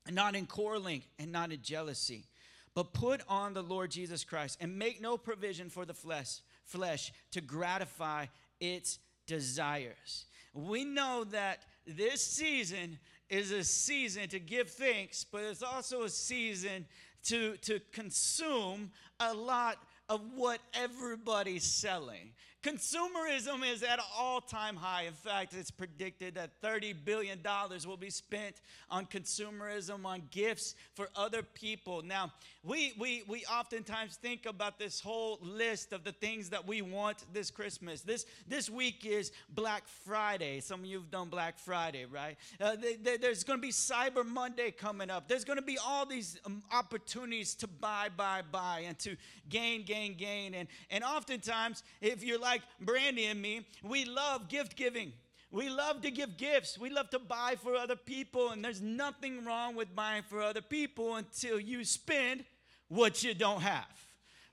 not 0.10 0.36
in 0.36 0.46
quarreling 0.46 1.04
and 1.20 1.32
not 1.32 1.52
in 1.52 1.62
jealousy. 1.62 2.26
But 2.74 2.94
put 2.94 3.22
on 3.30 3.54
the 3.54 3.64
Lord 3.64 3.92
Jesus 3.92 4.24
Christ 4.24 4.58
and 4.60 4.78
make 4.78 5.02
no 5.02 5.18
provision 5.18 5.70
for 5.70 5.86
the 5.86 5.94
flesh, 5.94 6.42
flesh 6.66 7.14
to 7.32 7.42
gratify 7.42 8.26
its 8.60 9.00
desires. 9.28 10.26
We 10.54 10.84
know 10.84 11.24
that 11.32 11.64
this 11.86 12.26
season 12.26 13.00
is 13.30 13.52
a 13.52 13.64
season 13.64 14.28
to 14.30 14.40
give 14.40 14.70
thanks, 14.70 15.24
but 15.24 15.44
it's 15.44 15.64
also 15.64 16.04
a 16.04 16.10
season 16.10 16.86
to, 17.26 17.58
to 17.58 17.80
consume 17.92 18.92
a 19.20 19.34
lot 19.34 19.78
of 20.10 20.22
what 20.36 20.60
everybody's 20.74 21.64
selling. 21.64 22.34
Consumerism 22.66 23.64
is 23.72 23.84
at 23.84 24.00
an 24.00 24.06
all 24.18 24.42
time 24.42 24.76
high. 24.76 25.04
In 25.04 25.14
fact, 25.14 25.54
it's 25.54 25.70
predicted 25.70 26.34
that 26.34 26.60
$30 26.64 26.96
billion 27.06 27.40
will 27.86 27.96
be 27.96 28.10
spent 28.10 28.56
on 28.90 29.06
consumerism, 29.06 30.04
on 30.04 30.24
gifts 30.32 30.74
for 30.96 31.08
other 31.16 31.44
people. 31.44 32.02
Now, 32.02 32.32
we, 32.64 32.94
we, 32.98 33.22
we 33.28 33.46
oftentimes 33.46 34.16
think 34.16 34.48
about 34.48 34.80
this 34.80 35.00
whole 35.00 35.38
list 35.44 35.94
of 35.94 36.04
the 36.04 36.12
things 36.12 36.50
that 36.50 36.66
we 36.66 36.82
want 36.82 37.26
this 37.32 37.52
Christmas. 37.52 38.02
This, 38.02 38.26
this 38.48 38.68
week 38.68 39.06
is 39.06 39.32
Black 39.48 39.88
Friday. 40.04 40.60
Some 40.60 40.80
of 40.80 40.86
you 40.88 40.98
have 40.98 41.12
done 41.12 41.30
Black 41.30 41.60
Friday, 41.60 42.06
right? 42.06 42.36
Uh, 42.60 42.78
there's 43.22 43.44
going 43.44 43.60
to 43.60 43.62
be 43.62 43.72
Cyber 43.72 44.26
Monday 44.26 44.72
coming 44.72 45.12
up. 45.12 45.28
There's 45.28 45.46
going 45.46 45.60
to 45.60 45.66
be 45.66 45.78
all 45.78 46.08
these 46.08 46.40
um, 46.48 46.64
opportunities 46.74 47.54
to 47.56 47.68
buy, 47.68 48.10
buy, 48.18 48.42
buy, 48.52 48.86
and 48.88 48.98
to 49.00 49.16
gain, 49.50 49.86
gain, 49.86 50.16
gain. 50.16 50.56
And, 50.56 50.68
and 50.90 51.04
oftentimes, 51.04 51.84
if 52.02 52.24
you're 52.24 52.40
like, 52.40 52.55
like 52.56 52.62
Brandy 52.80 53.26
and 53.26 53.42
me, 53.42 53.66
we 53.84 54.06
love 54.06 54.48
gift 54.48 54.78
giving. 54.78 55.12
We 55.52 55.70
love 55.70 56.02
to 56.02 56.12
give 56.12 56.38
gifts. 56.38 56.78
We 56.78 56.90
love 56.90 57.10
to 57.10 57.20
buy 57.20 57.56
for 57.62 57.76
other 57.76 57.98
people. 57.98 58.52
And 58.52 58.64
there's 58.64 58.82
nothing 58.82 59.44
wrong 59.44 59.76
with 59.76 59.94
buying 59.94 60.24
for 60.24 60.42
other 60.42 60.62
people 60.62 61.16
until 61.16 61.60
you 61.60 61.84
spend 61.84 62.46
what 62.88 63.24
you 63.24 63.34
don't 63.34 63.62
have 63.62 64.05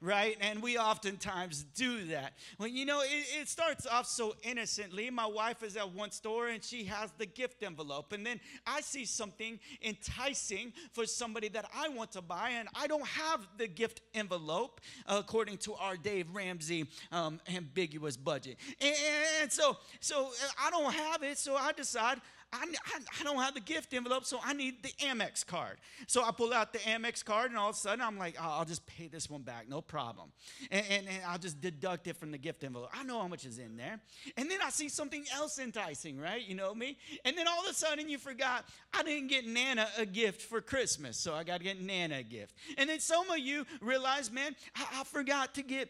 right? 0.02 0.36
And 0.40 0.60
we 0.60 0.76
oftentimes 0.76 1.62
do 1.74 2.04
that. 2.06 2.34
Well, 2.58 2.68
you 2.68 2.84
know, 2.84 3.00
it, 3.02 3.40
it, 3.40 3.48
starts 3.48 3.86
off 3.86 4.06
so 4.06 4.34
innocently. 4.42 5.08
My 5.10 5.26
wife 5.26 5.62
is 5.62 5.76
at 5.76 5.92
one 5.92 6.10
store 6.10 6.48
and 6.48 6.62
she 6.62 6.84
has 6.84 7.12
the 7.18 7.26
gift 7.26 7.62
envelope. 7.62 8.12
And 8.12 8.26
then 8.26 8.40
I 8.66 8.80
see 8.80 9.04
something 9.04 9.60
enticing 9.80 10.72
for 10.92 11.06
somebody 11.06 11.48
that 11.50 11.66
I 11.74 11.88
want 11.88 12.12
to 12.12 12.22
buy, 12.22 12.50
and 12.50 12.68
I 12.74 12.88
don't 12.88 13.06
have 13.06 13.46
the 13.56 13.68
gift 13.68 14.00
envelope 14.14 14.80
according 15.06 15.58
to 15.58 15.74
our 15.74 15.96
Dave 15.96 16.26
Ramsey 16.32 16.88
um, 17.12 17.40
ambiguous 17.54 18.16
budget. 18.16 18.56
And, 18.80 18.96
and 19.42 19.52
so, 19.52 19.76
so 20.00 20.30
I 20.60 20.70
don't 20.70 20.92
have 20.92 21.22
it, 21.22 21.38
so 21.38 21.54
I 21.54 21.72
decide 21.72 22.20
I, 22.52 22.64
I, 22.64 22.98
I, 23.20 23.24
don't 23.24 23.38
have 23.38 23.54
the 23.54 23.60
gift 23.60 23.94
envelope, 23.94 24.26
so 24.26 24.38
I 24.44 24.52
need 24.52 24.82
the 24.82 24.90
Amex 25.04 25.46
card. 25.46 25.78
So 26.06 26.22
I 26.22 26.32
pull 26.32 26.52
out 26.52 26.72
the 26.72 26.80
Amex 26.80 27.24
card, 27.24 27.50
and 27.50 27.58
all 27.58 27.70
of 27.70 27.76
a 27.76 27.78
sudden 27.78 28.02
I'm 28.02 28.18
like, 28.18 28.36
I'll 28.38 28.66
just 28.66 28.84
pay 28.86 29.08
this 29.08 29.30
one 29.30 29.42
back, 29.42 29.68
no 29.68 29.80
problem. 29.80 30.30
And, 30.70 30.84
and, 30.90 31.08
and, 31.08 31.24
I'll 31.26 31.38
just 31.38 31.60
deduct 31.60 32.08
it 32.08 32.16
from 32.16 32.30
the 32.30 32.38
gift 32.38 32.62
envelope. 32.62 32.90
I 32.92 33.04
know 33.04 33.20
how 33.20 33.28
much 33.28 33.46
is 33.46 33.58
in 33.58 33.76
there. 33.76 34.00
And 34.36 34.50
then 34.50 34.58
I 34.62 34.68
see 34.68 34.90
something 34.90 35.24
else 35.34 35.58
enticing, 35.58 36.20
right? 36.20 36.46
You 36.46 36.54
know 36.54 36.74
me? 36.74 36.98
And 37.24 37.36
then 37.38 37.48
all 37.48 37.64
of 37.64 37.70
a 37.70 37.74
sudden 37.74 38.08
you 38.08 38.18
forgot, 38.18 38.66
I 38.92 39.02
didn't 39.02 39.28
get 39.28 39.46
Nana 39.46 39.88
a 39.96 40.04
gift 40.04 40.42
for 40.42 40.60
Christmas, 40.60 41.16
so 41.16 41.34
I 41.34 41.44
got 41.44 41.58
to 41.58 41.64
get 41.64 41.80
Nana 41.80 42.18
a 42.18 42.22
gift. 42.22 42.54
And 42.76 42.90
then 42.90 43.00
some 43.00 43.30
of 43.30 43.38
you 43.38 43.64
realize, 43.80 44.30
man, 44.30 44.54
I, 44.76 45.00
I 45.00 45.04
forgot 45.04 45.54
to 45.54 45.62
get 45.62 45.88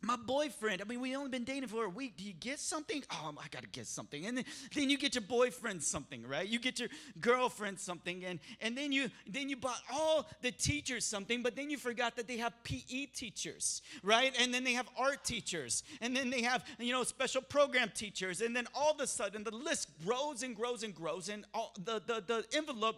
my 0.00 0.16
boyfriend, 0.16 0.80
I 0.80 0.84
mean, 0.84 1.00
we 1.00 1.16
only 1.16 1.28
been 1.28 1.44
dating 1.44 1.68
for 1.68 1.84
a 1.84 1.88
week. 1.88 2.16
Do 2.16 2.24
you 2.24 2.32
get 2.32 2.60
something? 2.60 3.02
Oh, 3.10 3.34
I 3.36 3.48
got 3.48 3.62
to 3.62 3.68
get 3.68 3.86
something. 3.86 4.26
And 4.26 4.38
then, 4.38 4.44
then 4.74 4.90
you 4.90 4.96
get 4.96 5.16
your 5.16 5.22
boyfriend 5.22 5.82
something, 5.82 6.24
right? 6.24 6.46
You 6.46 6.60
get 6.60 6.78
your 6.78 6.88
girlfriend 7.20 7.80
something. 7.80 8.24
And, 8.24 8.38
and 8.60 8.78
then, 8.78 8.92
you, 8.92 9.10
then 9.26 9.48
you 9.48 9.56
bought 9.56 9.80
all 9.92 10.28
the 10.40 10.52
teachers 10.52 11.04
something, 11.04 11.42
but 11.42 11.56
then 11.56 11.68
you 11.68 11.76
forgot 11.76 12.14
that 12.16 12.28
they 12.28 12.36
have 12.36 12.52
PE 12.62 13.06
teachers, 13.06 13.82
right? 14.04 14.32
And 14.40 14.54
then 14.54 14.62
they 14.62 14.74
have 14.74 14.88
art 14.96 15.24
teachers. 15.24 15.82
And 16.00 16.16
then 16.16 16.30
they 16.30 16.42
have, 16.42 16.64
you 16.78 16.92
know, 16.92 17.02
special 17.02 17.42
program 17.42 17.90
teachers. 17.92 18.40
And 18.40 18.54
then 18.54 18.68
all 18.74 18.92
of 18.92 19.00
a 19.00 19.06
sudden, 19.06 19.42
the 19.42 19.54
list 19.54 19.90
grows 20.06 20.44
and 20.44 20.54
grows 20.54 20.84
and 20.84 20.94
grows. 20.94 21.28
And 21.28 21.44
all, 21.52 21.74
the, 21.84 22.00
the, 22.06 22.22
the 22.24 22.44
envelope 22.56 22.96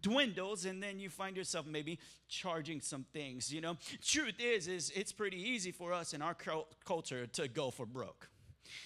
dwindles 0.00 0.64
and 0.64 0.82
then 0.82 0.98
you 0.98 1.08
find 1.08 1.36
yourself 1.36 1.66
maybe 1.66 1.98
charging 2.28 2.80
some 2.80 3.04
things 3.12 3.52
you 3.52 3.60
know 3.60 3.76
truth 4.04 4.34
is 4.38 4.68
is 4.68 4.90
it's 4.94 5.12
pretty 5.12 5.40
easy 5.40 5.72
for 5.72 5.92
us 5.92 6.12
in 6.12 6.22
our 6.22 6.36
culture 6.84 7.26
to 7.26 7.48
go 7.48 7.70
for 7.70 7.86
broke 7.86 8.28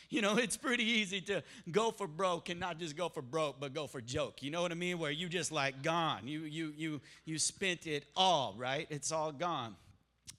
you 0.08 0.22
know, 0.22 0.36
it's 0.36 0.56
pretty 0.56 0.84
easy 0.84 1.20
to 1.22 1.42
go 1.70 1.90
for 1.90 2.06
broke 2.06 2.48
and 2.48 2.60
not 2.60 2.78
just 2.78 2.96
go 2.96 3.08
for 3.08 3.22
broke, 3.22 3.58
but 3.58 3.74
go 3.74 3.86
for 3.86 4.00
joke. 4.00 4.42
You 4.42 4.50
know 4.50 4.62
what 4.62 4.70
I 4.70 4.76
mean? 4.76 4.98
Where 4.98 5.10
you 5.10 5.28
just 5.28 5.50
like 5.50 5.82
gone. 5.82 6.28
You 6.28 6.40
you 6.42 6.72
you 6.76 7.00
you 7.24 7.38
spent 7.38 7.86
it 7.86 8.04
all, 8.14 8.54
right? 8.56 8.86
It's 8.90 9.10
all 9.10 9.32
gone 9.32 9.74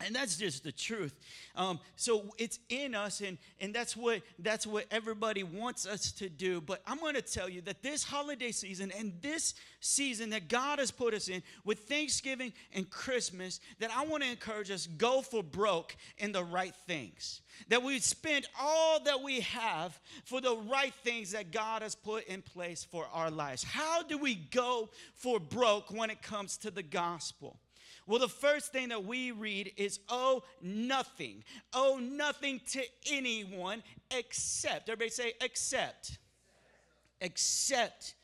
and 0.05 0.15
that's 0.15 0.37
just 0.37 0.63
the 0.63 0.71
truth. 0.71 1.13
Um, 1.55 1.79
so 1.95 2.33
it's 2.37 2.59
in 2.69 2.95
us 2.95 3.21
and, 3.21 3.37
and 3.59 3.73
that's 3.73 3.95
what 3.95 4.21
that's 4.39 4.67
what 4.67 4.85
everybody 4.91 5.43
wants 5.43 5.85
us 5.85 6.11
to 6.13 6.29
do. 6.29 6.61
But 6.61 6.81
i'm 6.85 6.99
going 6.99 7.15
to 7.15 7.21
tell 7.21 7.49
you 7.49 7.61
that 7.61 7.81
this 7.81 8.03
holiday 8.03 8.51
season 8.51 8.91
and 8.97 9.13
this 9.21 9.53
season 9.79 10.29
that 10.31 10.47
god 10.47 10.79
has 10.79 10.91
put 10.91 11.13
us 11.13 11.27
in 11.27 11.41
with 11.65 11.79
thanksgiving 11.79 12.53
and 12.73 12.89
christmas 12.89 13.59
that 13.79 13.91
i 13.95 14.05
want 14.05 14.23
to 14.23 14.29
encourage 14.29 14.71
us 14.71 14.87
go 14.87 15.21
for 15.21 15.43
broke 15.43 15.95
in 16.17 16.31
the 16.31 16.43
right 16.43 16.75
things. 16.87 17.41
That 17.69 17.83
we 17.83 17.99
spend 17.99 18.47
all 18.59 18.99
that 19.03 19.21
we 19.21 19.41
have 19.41 19.97
for 20.25 20.41
the 20.41 20.55
right 20.69 20.93
things 21.03 21.31
that 21.31 21.51
god 21.51 21.81
has 21.81 21.95
put 21.95 22.25
in 22.25 22.41
place 22.41 22.83
for 22.83 23.07
our 23.13 23.31
lives. 23.31 23.63
How 23.63 24.03
do 24.03 24.17
we 24.17 24.35
go 24.35 24.89
for 25.15 25.39
broke 25.39 25.91
when 25.91 26.09
it 26.09 26.21
comes 26.21 26.57
to 26.57 26.71
the 26.71 26.83
gospel 26.83 27.59
well, 28.05 28.19
the 28.19 28.27
first 28.27 28.71
thing 28.71 28.89
that 28.89 29.05
we 29.05 29.31
read 29.31 29.71
is 29.77 29.99
owe 30.09 30.43
nothing. 30.61 31.43
Owe 31.73 31.99
nothing 32.01 32.59
to 32.71 32.83
anyone 33.11 33.83
except, 34.11 34.89
everybody 34.89 35.09
say, 35.09 35.33
except. 35.41 36.17
Except 37.21 38.15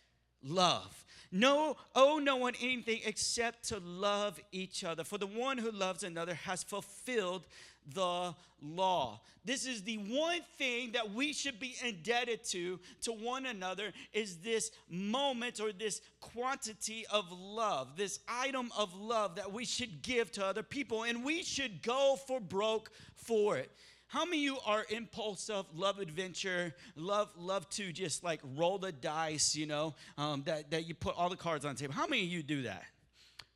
love. 0.43 1.05
No, 1.31 1.77
owe 1.95 2.17
no 2.17 2.37
one 2.37 2.53
anything 2.61 3.01
except 3.05 3.69
to 3.69 3.79
love 3.79 4.39
each 4.51 4.83
other. 4.83 5.03
For 5.03 5.17
the 5.17 5.27
one 5.27 5.57
who 5.57 5.71
loves 5.71 6.03
another 6.03 6.33
has 6.33 6.63
fulfilled 6.63 7.45
the 7.93 8.33
law. 8.61 9.21
This 9.45 9.65
is 9.65 9.83
the 9.83 9.97
one 9.97 10.41
thing 10.57 10.91
that 10.91 11.13
we 11.13 11.33
should 11.33 11.59
be 11.59 11.75
indebted 11.83 12.43
to 12.45 12.79
to 13.01 13.11
one 13.11 13.45
another 13.45 13.93
is 14.13 14.37
this 14.37 14.71
moment 14.89 15.59
or 15.59 15.71
this 15.71 16.01
quantity 16.19 17.05
of 17.11 17.31
love, 17.31 17.95
this 17.95 18.19
item 18.27 18.71
of 18.77 18.93
love 18.93 19.35
that 19.35 19.51
we 19.51 19.65
should 19.65 20.01
give 20.01 20.31
to 20.33 20.45
other 20.45 20.63
people 20.63 21.03
and 21.03 21.23
we 21.23 21.41
should 21.41 21.81
go 21.81 22.17
for 22.27 22.39
broke 22.39 22.91
for 23.15 23.57
it. 23.57 23.71
How 24.09 24.25
many 24.25 24.37
of 24.37 24.43
you 24.43 24.57
are 24.65 24.85
impulsive, 24.89 25.65
love 25.75 25.99
adventure, 25.99 26.73
love 26.95 27.29
love 27.37 27.69
to 27.71 27.91
just 27.91 28.23
like 28.23 28.41
roll 28.55 28.79
the 28.79 28.91
dice, 28.91 29.55
you 29.55 29.67
know, 29.67 29.93
um, 30.17 30.41
that, 30.47 30.71
that 30.71 30.87
you 30.87 30.95
put 30.95 31.15
all 31.15 31.29
the 31.29 31.35
cards 31.35 31.63
on 31.63 31.75
the 31.75 31.79
table? 31.79 31.93
How 31.93 32.07
many 32.07 32.23
of 32.23 32.27
you 32.27 32.41
do 32.41 32.63
that? 32.63 32.83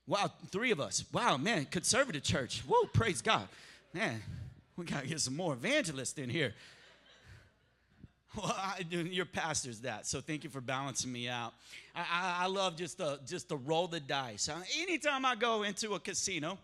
Wow, 0.06 0.32
three 0.52 0.70
of 0.70 0.80
us. 0.80 1.06
Wow, 1.12 1.38
man, 1.38 1.66
conservative 1.66 2.22
church. 2.22 2.62
Whoa, 2.68 2.86
praise 2.94 3.20
God. 3.20 3.48
Man, 3.96 4.22
we 4.78 4.86
got 4.86 5.02
to 5.02 5.08
get 5.08 5.22
some 5.22 5.36
more 5.36 5.54
evangelists 5.54 6.18
in 6.18 6.30
here. 6.30 6.54
Well, 8.36 8.48
I, 8.48 8.84
your 8.90 9.26
pastor's 9.26 9.82
that, 9.82 10.08
so 10.08 10.20
thank 10.20 10.44
you 10.44 10.50
for 10.50 10.60
balancing 10.60 11.12
me 11.12 11.30
out. 11.30 11.54
I, 11.94 12.00
I, 12.00 12.44
I 12.46 12.48
love 12.48 12.76
just 12.76 12.98
to 12.98 13.20
just 13.28 13.50
to 13.50 13.58
roll 13.58 13.88
the 13.88 14.00
dice. 14.00 14.50
Uh, 14.50 14.60
anytime 14.82 15.24
I 15.24 15.36
go 15.36 15.62
into 15.62 15.94
a 15.94 16.00
casino, 16.00 16.58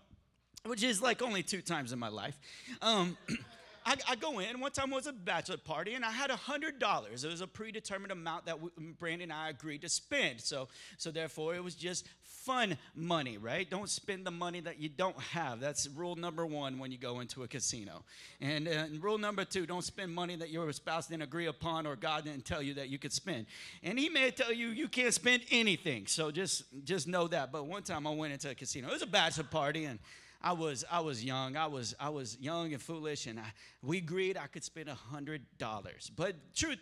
which 0.66 0.82
is 0.82 1.00
like 1.00 1.22
only 1.22 1.44
two 1.44 1.62
times 1.62 1.92
in 1.92 2.00
my 2.00 2.08
life, 2.08 2.36
um, 2.82 3.16
I, 3.90 3.96
I, 4.10 4.16
go 4.16 4.38
in. 4.38 4.60
One 4.60 4.72
time 4.72 4.92
was 4.92 5.08
a 5.08 5.12
bachelor 5.12 5.58
party, 5.58 5.96
and 5.96 6.06
I 6.06 6.12
had 6.12 6.30
hundred 6.30 6.78
dollars. 6.78 7.24
It 7.24 7.32
was 7.32 7.42
a 7.42 7.48
predetermined 7.48 8.12
amount 8.12 8.46
that 8.46 8.62
we, 8.62 8.70
Brandon 9.00 9.32
and 9.32 9.34
I 9.34 9.50
agreed 9.50 9.82
to 9.82 9.90
spend. 9.90 10.42
So, 10.42 10.68
so 10.98 11.10
therefore, 11.10 11.56
it 11.56 11.64
was 11.64 11.74
just 11.74 12.08
fun 12.22 12.78
money, 12.96 13.40
right? 13.40 13.68
Don't 13.68 13.90
spend 13.90 14.28
the 14.28 14.32
money 14.32 14.60
that 14.60 14.80
you 14.80 14.90
don't 14.90 15.20
have. 15.20 15.60
That's 15.60 15.90
rule 15.90 16.16
number 16.16 16.46
one 16.46 16.78
when 16.78 16.92
you 16.92 17.00
go 17.00 17.20
into 17.20 17.42
a 17.42 17.48
casino. 17.48 18.04
And, 18.40 18.68
uh, 18.68 18.72
and 18.72 19.04
rule 19.04 19.18
number 19.18 19.44
two: 19.44 19.66
don't 19.66 19.84
spend 19.84 20.14
money 20.14 20.36
that 20.36 20.52
your 20.52 20.72
spouse 20.72 21.08
didn't 21.08 21.24
agree 21.24 21.48
upon 21.48 21.88
or 21.88 21.96
God 21.96 22.26
didn't 22.26 22.46
tell 22.46 22.62
you 22.62 22.76
that 22.76 22.90
you 22.90 23.00
could 23.00 23.12
spend. 23.12 23.48
And 23.82 23.98
He 23.98 24.08
may 24.08 24.30
tell 24.30 24.54
you 24.54 24.68
you 24.68 24.88
can't 24.88 25.16
spend 25.16 25.42
anything. 25.50 26.06
So 26.06 26.30
just 26.30 26.64
just 26.84 27.08
know 27.08 27.28
that. 27.30 27.52
But 27.52 27.66
one 27.66 27.82
time 27.82 28.06
I 28.06 28.12
went 28.12 28.34
into 28.34 28.52
a 28.52 28.56
casino. 28.56 28.90
It 28.90 28.94
was 28.94 29.02
a 29.02 29.08
bachelor 29.08 29.46
party, 29.46 29.86
and 29.86 29.98
I 30.42 30.54
was 30.54 30.86
I 30.90 31.02
was 31.02 31.24
young. 31.24 31.58
I 31.58 31.68
was 31.68 31.96
I 32.00 32.10
was 32.10 32.38
young 32.40 32.74
and 32.74 32.82
foolish, 32.82 33.28
and 33.28 33.40
I, 33.40 33.52
we 33.82 33.98
agreed 33.98 34.38
I 34.38 34.48
could 34.48 34.64
spend 34.64 34.88
a 34.88 34.96
hundred 34.96 35.42
dollars. 35.58 36.10
But 36.16 36.36
truth 36.56 36.80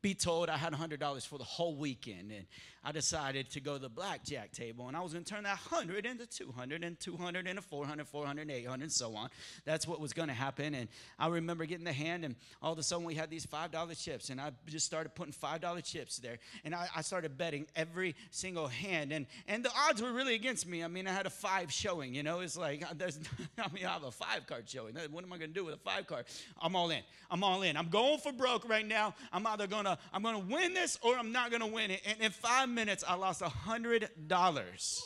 be 0.00 0.14
told, 0.14 0.48
I 0.48 0.56
had 0.56 0.72
$100 0.72 1.26
for 1.26 1.38
the 1.38 1.44
whole 1.44 1.74
weekend. 1.74 2.30
And 2.30 2.46
I 2.84 2.92
decided 2.92 3.50
to 3.50 3.60
go 3.60 3.74
to 3.74 3.78
the 3.80 3.88
blackjack 3.88 4.52
table. 4.52 4.86
And 4.86 4.96
I 4.96 5.00
was 5.00 5.12
going 5.12 5.24
to 5.24 5.30
turn 5.34 5.42
that 5.42 5.58
100 5.70 6.06
into 6.06 6.26
200 6.26 6.84
and 6.84 6.98
200 6.98 7.46
into 7.46 7.60
400, 7.60 8.06
400, 8.06 8.50
800, 8.50 8.82
and 8.82 8.92
so 8.92 9.14
on. 9.16 9.28
That's 9.64 9.88
what 9.88 10.00
was 10.00 10.12
going 10.12 10.28
to 10.28 10.34
happen. 10.34 10.74
And 10.74 10.88
I 11.18 11.28
remember 11.28 11.66
getting 11.66 11.84
the 11.84 11.92
hand, 11.92 12.24
and 12.24 12.36
all 12.62 12.72
of 12.72 12.78
a 12.78 12.82
sudden 12.82 13.04
we 13.04 13.14
had 13.14 13.30
these 13.30 13.44
$5 13.44 14.02
chips. 14.02 14.30
And 14.30 14.40
I 14.40 14.52
just 14.66 14.86
started 14.86 15.14
putting 15.14 15.32
$5 15.32 15.84
chips 15.84 16.18
there. 16.18 16.38
And 16.64 16.74
I, 16.74 16.86
I 16.94 17.02
started 17.02 17.36
betting 17.36 17.66
every 17.74 18.14
single 18.30 18.68
hand. 18.68 19.12
And, 19.12 19.26
and 19.48 19.64
the 19.64 19.72
odds 19.76 20.00
were 20.00 20.12
really 20.12 20.34
against 20.34 20.66
me. 20.66 20.84
I 20.84 20.88
mean, 20.88 21.08
I 21.08 21.12
had 21.12 21.26
a 21.26 21.30
five 21.30 21.72
showing. 21.72 22.14
You 22.14 22.22
know, 22.22 22.40
it's 22.40 22.56
like, 22.56 22.84
there's, 22.96 23.18
I 23.58 23.68
mean, 23.72 23.86
I 23.86 23.90
have 23.90 24.04
a 24.04 24.12
five 24.12 24.46
card 24.46 24.68
showing. 24.68 24.94
What 25.10 25.24
am 25.24 25.32
I 25.32 25.38
going 25.38 25.50
to 25.50 25.54
do 25.54 25.64
with 25.64 25.74
a 25.74 25.78
five 25.78 26.06
card? 26.06 26.26
I'm 26.62 26.76
all 26.76 26.90
in. 26.90 27.02
I'm 27.30 27.42
all 27.42 27.62
in. 27.62 27.76
I'm 27.76 27.88
going 27.88 28.18
for 28.18 28.32
broke 28.32 28.68
right 28.68 28.86
now. 28.86 29.14
I'm 29.32 29.46
either 29.46 29.66
going 29.66 29.84
to 29.84 29.87
gonna 29.88 29.98
I'm 30.12 30.22
gonna 30.22 30.38
win 30.38 30.74
this 30.74 30.98
or 31.02 31.16
I'm 31.16 31.32
not 31.32 31.50
gonna 31.50 31.66
win 31.66 31.90
it. 31.90 32.02
And 32.06 32.20
in 32.20 32.30
five 32.30 32.68
minutes, 32.68 33.04
I 33.06 33.14
lost 33.14 33.42
a 33.42 33.48
hundred 33.48 34.08
dollars. 34.26 35.02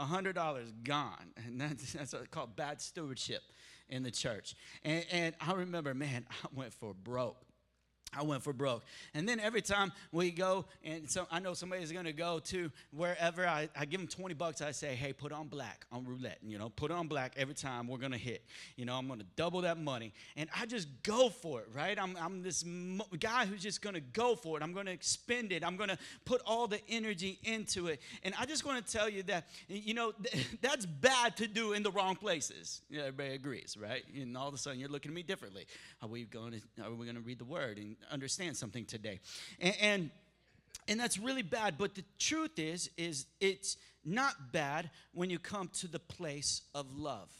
A 0.00 0.04
hundred 0.04 0.34
dollars 0.34 0.72
gone, 0.82 1.32
and 1.46 1.60
that's 1.60 1.92
that's 1.92 2.14
called 2.30 2.56
bad 2.56 2.80
stewardship 2.80 3.42
in 3.88 4.02
the 4.02 4.10
church. 4.10 4.56
And, 4.82 5.04
and 5.10 5.34
I 5.40 5.52
remember, 5.52 5.94
man, 5.94 6.26
I 6.44 6.48
went 6.54 6.72
for 6.72 6.94
broke. 6.94 7.43
I 8.16 8.22
went 8.22 8.42
for 8.42 8.52
broke. 8.52 8.84
And 9.14 9.28
then 9.28 9.40
every 9.40 9.62
time 9.62 9.92
we 10.12 10.30
go, 10.30 10.64
and 10.82 11.10
so 11.10 11.26
I 11.30 11.40
know 11.40 11.54
somebody's 11.54 11.92
to 12.04 12.12
go 12.12 12.38
to 12.40 12.70
wherever, 12.92 13.46
I, 13.46 13.68
I 13.76 13.84
give 13.84 14.00
them 14.00 14.08
20 14.08 14.34
bucks. 14.34 14.60
I 14.60 14.70
say, 14.70 14.94
hey, 14.94 15.12
put 15.12 15.32
on 15.32 15.48
black 15.48 15.86
on 15.92 16.04
roulette. 16.04 16.38
You 16.42 16.58
know, 16.58 16.68
put 16.68 16.90
on 16.90 17.08
black 17.08 17.32
every 17.36 17.54
time 17.54 17.88
we're 17.88 17.98
to 18.12 18.18
hit. 18.18 18.44
You 18.76 18.84
know, 18.84 18.94
I'm 18.94 19.06
to 19.20 19.26
double 19.36 19.62
that 19.62 19.78
money. 19.78 20.12
And 20.36 20.48
I 20.58 20.66
just 20.66 20.88
go 21.02 21.28
for 21.28 21.60
it, 21.60 21.68
right? 21.74 21.98
I'm, 21.98 22.16
I'm 22.20 22.42
this 22.42 22.64
guy 23.18 23.46
who's 23.46 23.62
just 23.62 23.82
to 23.94 24.00
go 24.00 24.34
for 24.34 24.56
it. 24.58 24.62
I'm 24.62 24.72
to 24.86 24.92
expend 24.92 25.52
it. 25.52 25.64
I'm 25.64 25.76
to 25.90 25.98
put 26.24 26.40
all 26.46 26.66
the 26.66 26.80
energy 26.88 27.38
into 27.44 27.88
it. 27.88 28.00
And 28.22 28.34
I 28.38 28.46
just 28.46 28.64
want 28.64 28.84
to 28.84 28.92
tell 28.92 29.08
you 29.08 29.22
that, 29.24 29.46
you 29.68 29.94
know, 29.94 30.12
th- 30.12 30.46
that's 30.60 30.86
bad 30.86 31.36
to 31.38 31.46
do 31.46 31.72
in 31.72 31.82
the 31.82 31.90
wrong 31.90 32.16
places. 32.16 32.82
Yeah, 32.90 33.02
everybody 33.02 33.34
agrees, 33.34 33.76
right? 33.80 34.02
And 34.14 34.36
all 34.36 34.48
of 34.48 34.54
a 34.54 34.58
sudden 34.58 34.78
you're 34.78 34.88
looking 34.88 35.10
at 35.10 35.14
me 35.14 35.22
differently. 35.22 35.66
Are 36.02 36.08
we 36.08 36.24
going 36.24 36.52
to, 36.52 36.84
are 36.84 36.92
we 36.92 37.06
to 37.16 37.20
read 37.20 37.38
the 37.38 37.44
word? 37.44 37.78
And 37.78 37.96
understand 38.10 38.56
something 38.56 38.84
today. 38.84 39.20
And, 39.60 39.76
and, 39.80 40.10
and 40.88 41.00
that's 41.00 41.18
really 41.18 41.42
bad, 41.42 41.76
but 41.78 41.94
the 41.94 42.04
truth 42.18 42.58
is, 42.58 42.90
is 42.96 43.26
it's 43.40 43.76
not 44.04 44.52
bad 44.52 44.90
when 45.12 45.30
you 45.30 45.38
come 45.38 45.68
to 45.80 45.88
the 45.88 45.98
place 45.98 46.62
of 46.74 46.86
love. 46.96 47.30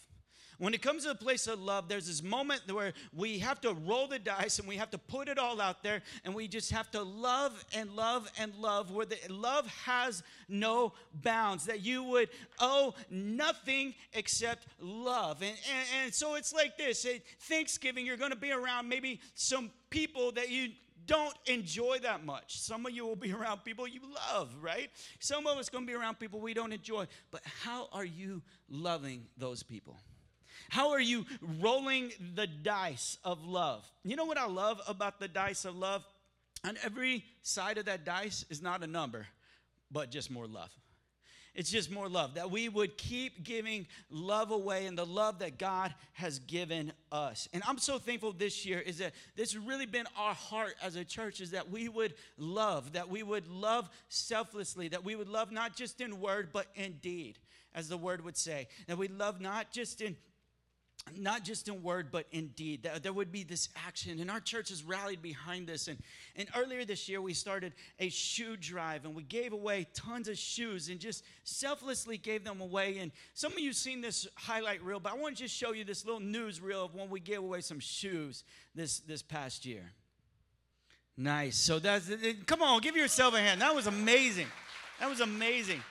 When 0.59 0.75
it 0.75 0.83
comes 0.83 1.03
to 1.03 1.09
the 1.09 1.15
place 1.15 1.47
of 1.47 1.61
love, 1.61 1.89
there's 1.89 2.07
this 2.07 2.23
moment 2.23 2.63
where 2.73 2.93
we 3.13 3.39
have 3.41 3.61
to 3.63 3.75
roll 3.75 4.07
the 4.07 4.19
dice 4.19 4.59
and 4.59 4.69
we 4.69 4.77
have 4.77 4.91
to 4.91 4.99
put 4.99 5.29
it 5.29 5.39
all 5.39 5.61
out 5.61 5.83
there 5.83 6.03
and 6.25 6.35
we 6.35 6.49
just 6.49 6.71
have 6.71 6.91
to 6.93 7.03
love 7.03 7.65
and 7.75 7.91
love 7.91 8.31
and 8.39 8.55
love 8.57 8.91
where 8.91 9.07
the 9.07 9.19
love 9.29 9.67
has 9.85 10.23
no 10.49 10.93
bounds, 11.13 11.67
that 11.67 11.85
you 11.85 12.03
would 12.05 12.29
owe 12.61 12.95
nothing 13.11 13.95
except 14.13 14.67
love. 14.81 15.43
And, 15.43 15.51
and, 15.51 16.05
and 16.05 16.15
so 16.15 16.37
it's 16.37 16.53
like 16.53 16.79
this 16.79 17.05
at 17.05 17.21
Thanksgiving, 17.41 18.07
you're 18.07 18.17
going 18.17 18.31
to 18.31 18.37
be 18.37 18.53
around 18.53 18.89
maybe 18.89 19.21
some 19.35 19.71
people 19.91 20.33
that 20.33 20.51
you 20.51 20.69
don't 21.07 21.35
enjoy 21.47 21.99
that 22.03 22.25
much. 22.25 22.61
Some 22.61 22.87
of 22.87 22.93
you 22.93 23.07
will 23.07 23.17
be 23.17 23.33
around 23.35 23.65
people 23.65 23.87
you 23.87 24.01
love, 24.33 24.51
right? 24.61 24.91
Some 25.19 25.47
of 25.47 25.59
us 25.59 25.69
going 25.69 25.85
to 25.85 25.91
be 25.91 25.97
around 25.97 26.19
people 26.19 26.41
we 26.41 26.55
don't 26.55 26.73
enjoy. 26.73 27.07
But 27.31 27.43
how 27.63 27.89
are 27.93 28.05
you 28.05 28.43
loving 28.69 29.27
those 29.37 29.63
people? 29.63 29.99
How 30.69 30.91
are 30.91 31.01
you 31.01 31.25
rolling 31.61 32.13
the 32.35 32.47
dice 32.47 33.19
of 33.25 33.45
love? 33.45 33.85
You 34.05 34.17
know 34.17 34.25
what 34.25 34.39
I 34.39 34.47
love 34.47 34.81
about 34.89 35.21
the 35.21 35.29
dice 35.29 35.65
of 35.65 35.77
love? 35.77 36.05
On 36.65 36.77
every 36.83 37.25
side 37.43 37.79
of 37.79 37.87
that 37.87 38.05
dice 38.05 38.45
is 38.49 38.63
not 38.63 38.83
a 38.83 38.87
number, 38.87 39.27
but 39.91 40.11
just 40.11 40.31
more 40.31 40.47
love. 40.47 40.71
It's 41.55 41.71
just 41.71 41.91
more 41.91 42.09
love. 42.09 42.35
That 42.35 42.51
we 42.51 42.69
would 42.69 42.99
keep 42.99 43.45
giving 43.45 43.87
love 44.11 44.51
away 44.51 44.87
and 44.87 44.99
the 44.99 45.07
love 45.07 45.39
that 45.39 45.57
God 45.57 45.95
has 46.15 46.41
given 46.41 46.93
us. 47.13 47.49
And 47.53 47.63
I'm 47.67 47.79
so 47.79 47.99
thankful 47.99 48.33
this 48.33 48.67
year 48.67 48.81
is 48.81 48.99
that 48.99 49.13
this 49.37 49.55
really 49.55 49.87
been 49.87 50.07
our 50.17 50.35
heart 50.35 50.75
as 50.83 50.97
a 50.97 51.05
church 51.05 51.41
is 51.41 51.53
that 51.53 51.71
we 51.71 51.89
would 51.89 52.15
love, 52.39 52.95
that 52.95 53.09
we 53.09 53.23
would 53.23 53.47
love 53.47 53.89
selflessly, 54.09 54.89
that 54.89 55.05
we 55.05 55.15
would 55.15 55.29
love 55.29 55.53
not 55.53 55.77
just 55.77 56.01
in 56.01 56.21
word, 56.21 56.49
but 56.53 56.67
in 56.75 56.95
deed, 56.95 57.39
as 57.73 57.89
the 57.89 57.97
word 57.97 58.25
would 58.25 58.37
say. 58.37 58.67
That 58.89 58.99
we 58.99 59.07
love 59.07 59.41
not 59.41 59.71
just 59.71 60.01
in 60.01 60.17
not 61.17 61.45
just 61.45 61.69
in 61.69 61.83
word 61.83 62.09
but 62.11 62.27
in 62.33 62.49
deed. 62.49 62.89
There 63.03 63.13
would 63.13 63.31
be 63.31 63.45
this 63.45 63.69
action 63.87 64.21
and 64.21 64.31
our 64.31 64.41
church 64.41 64.71
has 64.71 64.83
rallied 64.83 65.23
behind 65.23 65.67
this. 65.67 65.89
And, 65.89 65.99
and 66.37 66.49
earlier 66.57 66.85
this 66.85 67.09
year 67.09 67.21
we 67.21 67.35
started 67.35 67.75
a 67.99 68.09
shoe 68.09 68.57
drive 68.57 69.05
and 69.05 69.15
we 69.15 69.23
gave 69.23 69.53
away 69.53 69.87
tons 69.95 70.29
of 70.29 70.39
shoes 70.39 70.89
and 70.89 70.99
just 70.99 71.25
selflessly 71.45 72.17
gave 72.17 72.45
them 72.45 72.61
away. 72.61 72.99
And 72.99 73.13
some 73.35 73.53
of 73.53 73.59
you 73.59 73.69
have 73.69 73.77
seen 73.77 74.01
this 74.01 74.27
highlight 74.35 74.83
reel 74.83 75.01
but 75.01 75.13
i 75.13 75.17
want 75.17 75.37
to 75.37 75.43
just 75.43 75.55
show 75.55 75.73
you 75.73 75.85
this 75.85 76.05
little 76.05 76.21
news 76.21 76.61
reel 76.61 76.87
of 76.87 76.95
when 76.95 77.11
we 77.11 77.21
gave 77.21 77.39
away 77.39 77.61
some 77.61 77.81
shoes 77.81 78.45
this 78.75 79.01
this 79.01 79.23
past 79.23 79.67
year. 79.67 79.93
Nice. 81.17 81.57
So 81.57 81.79
that's 81.79 82.11
come 82.47 82.63
on 82.63 82.81
give 82.81 82.97
yourself 82.97 83.35
a 83.35 83.39
hand. 83.39 83.61
That 83.61 83.75
was 83.75 83.87
amazing. 83.87 84.47
That 85.01 85.11
was 85.11 85.21
amazing. 85.21 85.83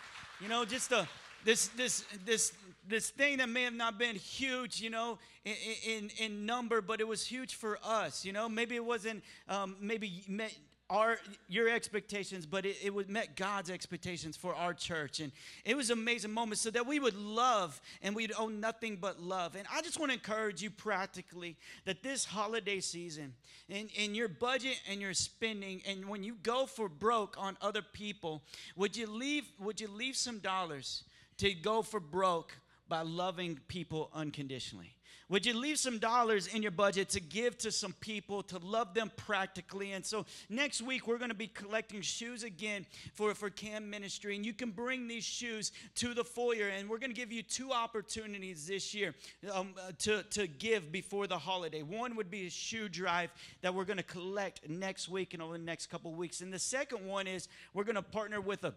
You 0.41 0.49
know 0.49 0.65
just 0.65 0.91
a 0.91 1.07
this 1.45 1.67
this 1.69 2.03
this 2.25 2.53
this 2.87 3.09
thing 3.09 3.37
that 3.37 3.49
may 3.49 3.63
have 3.63 3.73
not 3.73 3.97
been 3.97 4.15
huge, 4.15 4.81
you 4.81 4.89
know, 4.89 5.17
in, 5.45 5.55
in, 5.87 6.11
in 6.19 6.45
number, 6.45 6.81
but 6.81 6.99
it 6.99 7.07
was 7.07 7.25
huge 7.25 7.55
for 7.55 7.79
us, 7.83 8.25
you 8.25 8.33
know. 8.33 8.49
Maybe 8.49 8.75
it 8.75 8.83
wasn't, 8.83 9.23
um, 9.47 9.77
maybe 9.79 10.23
met 10.27 10.53
our 10.89 11.17
your 11.47 11.69
expectations, 11.69 12.45
but 12.45 12.65
it, 12.65 12.75
it 12.83 13.09
met 13.09 13.35
God's 13.37 13.69
expectations 13.69 14.35
for 14.35 14.53
our 14.53 14.73
church. 14.73 15.21
And 15.21 15.31
it 15.63 15.75
was 15.75 15.89
an 15.89 15.97
amazing 15.97 16.31
moment 16.31 16.59
so 16.59 16.69
that 16.71 16.85
we 16.85 16.99
would 16.99 17.15
love 17.15 17.79
and 18.01 18.13
we'd 18.13 18.33
owe 18.37 18.49
nothing 18.49 18.97
but 18.97 19.19
love. 19.19 19.55
And 19.55 19.65
I 19.71 19.81
just 19.81 19.97
want 19.97 20.11
to 20.11 20.17
encourage 20.17 20.61
you 20.61 20.69
practically 20.69 21.55
that 21.85 22.03
this 22.03 22.25
holiday 22.25 22.81
season, 22.81 23.33
in, 23.69 23.87
in 23.95 24.13
your 24.13 24.27
budget 24.27 24.79
and 24.89 24.99
your 24.99 25.13
spending, 25.13 25.81
and 25.87 26.07
when 26.07 26.23
you 26.23 26.35
go 26.43 26.65
for 26.65 26.89
broke 26.89 27.37
on 27.39 27.57
other 27.61 27.81
people, 27.81 28.43
would 28.75 28.97
you 28.97 29.07
leave, 29.07 29.45
would 29.59 29.79
you 29.79 29.87
leave 29.87 30.17
some 30.17 30.39
dollars 30.39 31.05
to 31.43 31.53
go 31.53 31.81
for 31.81 31.99
broke 31.99 32.57
by 32.87 33.01
loving 33.01 33.59
people 33.67 34.09
unconditionally? 34.13 34.95
Would 35.27 35.45
you 35.45 35.53
leave 35.53 35.77
some 35.77 35.99
dollars 35.99 36.47
in 36.47 36.61
your 36.61 36.71
budget 36.71 37.09
to 37.09 37.19
give 37.19 37.57
to 37.57 37.71
some 37.71 37.91
people, 37.99 38.43
to 38.43 38.59
love 38.59 38.93
them 38.93 39.11
practically? 39.17 39.91
And 39.91 40.05
so 40.05 40.25
next 40.47 40.81
week, 40.81 41.05
we're 41.05 41.17
going 41.17 41.31
to 41.31 41.35
be 41.35 41.47
collecting 41.47 42.01
shoes 42.01 42.43
again 42.43 42.85
for, 43.13 43.33
for 43.33 43.49
CAM 43.49 43.89
Ministry. 43.89 44.37
And 44.37 44.45
you 44.45 44.53
can 44.53 44.71
bring 44.71 45.09
these 45.09 45.25
shoes 45.25 45.73
to 45.95 46.13
the 46.13 46.23
foyer. 46.23 46.69
And 46.69 46.87
we're 46.87 46.97
going 46.97 47.11
to 47.11 47.19
give 47.19 47.31
you 47.31 47.43
two 47.43 47.73
opportunities 47.73 48.65
this 48.65 48.93
year 48.93 49.13
um, 49.51 49.73
uh, 49.77 49.91
to, 49.99 50.23
to 50.23 50.47
give 50.47 50.93
before 50.93 51.27
the 51.27 51.39
holiday. 51.39 51.81
One 51.81 52.15
would 52.15 52.31
be 52.31 52.47
a 52.47 52.49
shoe 52.49 52.87
drive 52.87 53.31
that 53.63 53.73
we're 53.73 53.85
going 53.85 53.97
to 53.97 54.03
collect 54.03 54.69
next 54.69 55.09
week 55.09 55.33
and 55.33 55.43
over 55.43 55.57
the 55.57 55.63
next 55.63 55.87
couple 55.87 56.13
weeks. 56.13 56.39
And 56.39 56.53
the 56.53 56.59
second 56.59 57.05
one 57.05 57.27
is 57.27 57.49
we're 57.73 57.83
going 57.83 57.95
to 57.95 58.01
partner 58.01 58.39
with 58.39 58.63
a 58.63 58.73